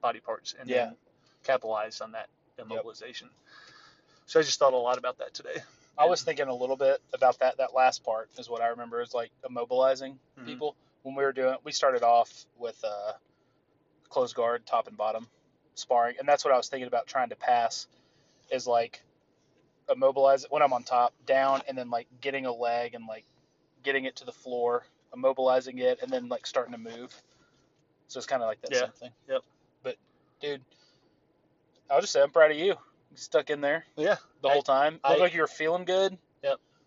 [0.00, 0.86] body parts and Yeah.
[0.86, 0.96] then
[1.46, 2.28] capitalize on that
[2.58, 3.28] immobilization.
[4.26, 5.62] So I just thought a lot about that today.
[5.98, 7.56] I was thinking a little bit about that.
[7.58, 10.44] That last part is what I remember is like immobilizing Mhm.
[10.44, 11.56] people when we were doing.
[11.64, 13.12] We started off with uh,
[14.10, 15.28] close guard, top and bottom
[15.74, 17.86] sparring, and that's what I was thinking about trying to pass.
[18.50, 19.02] Is like
[19.88, 23.24] immobilize it when I'm on top, down, and then like getting a leg and like
[23.82, 24.84] getting it to the floor,
[25.14, 27.14] immobilizing it, and then like starting to move.
[28.08, 28.80] So it's kind of like that Yeah.
[28.82, 29.10] same thing.
[29.28, 29.42] Yep.
[29.82, 29.96] But
[30.40, 30.62] dude,
[31.90, 32.66] I'll just say I'm proud of you.
[33.10, 34.16] You stuck in there Yeah.
[34.42, 34.94] the I- whole time.
[34.94, 36.18] Looked I- like you were feeling good.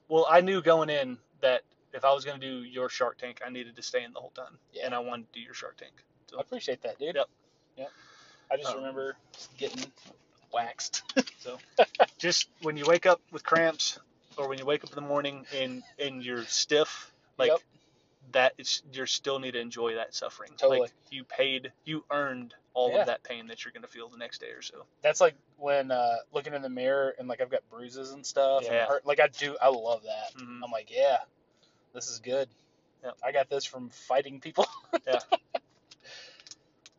[0.08, 1.62] Well, I knew going in that
[1.94, 4.20] if I was going to do your Shark Tank, I needed to stay in the
[4.20, 4.88] whole time, Yeah.
[4.88, 5.92] and I wanted to do your Shark Tank.
[6.36, 7.14] I appreciate that, dude.
[7.16, 7.30] Yep.
[7.78, 7.92] Yep.
[8.50, 9.16] I just Um, remember
[9.58, 9.92] getting
[10.52, 11.04] waxed.
[12.18, 14.00] Just when you wake up with cramps,
[14.36, 17.60] or when you wake up in the morning and and you're stiff, like Yep.
[18.32, 20.52] That, it's you still need to enjoy that suffering.
[20.58, 20.82] Totally.
[20.82, 23.02] Like you paid, you earned all Yeah.
[23.02, 24.86] of that pain that you're going to feel the next day or so.
[25.02, 28.64] That's like when uh, looking in the mirror and like I've got bruises and stuff.
[28.66, 28.86] and Yeah.
[28.88, 29.06] hurt.
[29.06, 30.40] Like I do, I love that.
[30.42, 30.60] Mhm.
[30.64, 31.18] I'm like, yeah,
[31.94, 32.48] this is good.
[33.04, 33.18] Yep.
[33.24, 34.66] I got this from fighting people.
[35.08, 35.20] Yeah.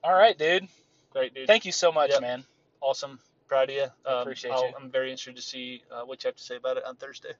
[0.02, 0.66] All right, dude.
[1.12, 1.46] Great, dude.
[1.46, 2.20] Thank you so much, Yep.
[2.22, 2.44] man.
[2.80, 3.18] awesome.
[3.48, 3.82] Proud of you.
[4.06, 4.72] Um, Appreciate I'll- you.
[4.76, 7.32] I'm very interested to see uh, what you have to say about it on Thursday.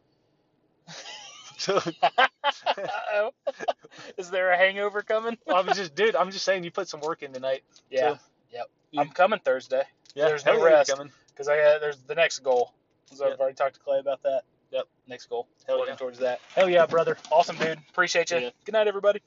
[1.61, 1.81] so
[4.19, 5.37] is there a hangover coming?
[5.53, 6.17] I'm just, dude.
[6.17, 7.63] I'm just saying you put some work in tonight.
[7.91, 8.15] Yeah.
[8.15, 8.19] So,
[8.53, 8.67] Yep.
[8.93, 9.83] you- I'm coming Thursday
[10.15, 10.91] Yeah, There's no rest.
[10.91, 11.13] coming.
[11.29, 12.73] because I got there's the next goal.
[13.13, 13.35] So Yep.
[13.35, 14.43] I've already talked to Clay about that.
[14.71, 14.85] Yep.
[15.09, 15.49] Next goal.
[15.67, 15.99] Hell Working yeah.
[15.99, 16.41] towards that.
[16.55, 17.17] Hell yeah, brother.
[17.33, 17.79] Awesome, dude.
[17.91, 18.39] Appreciate you.
[18.39, 18.51] Yeah.
[18.65, 19.19] Good night, everybody.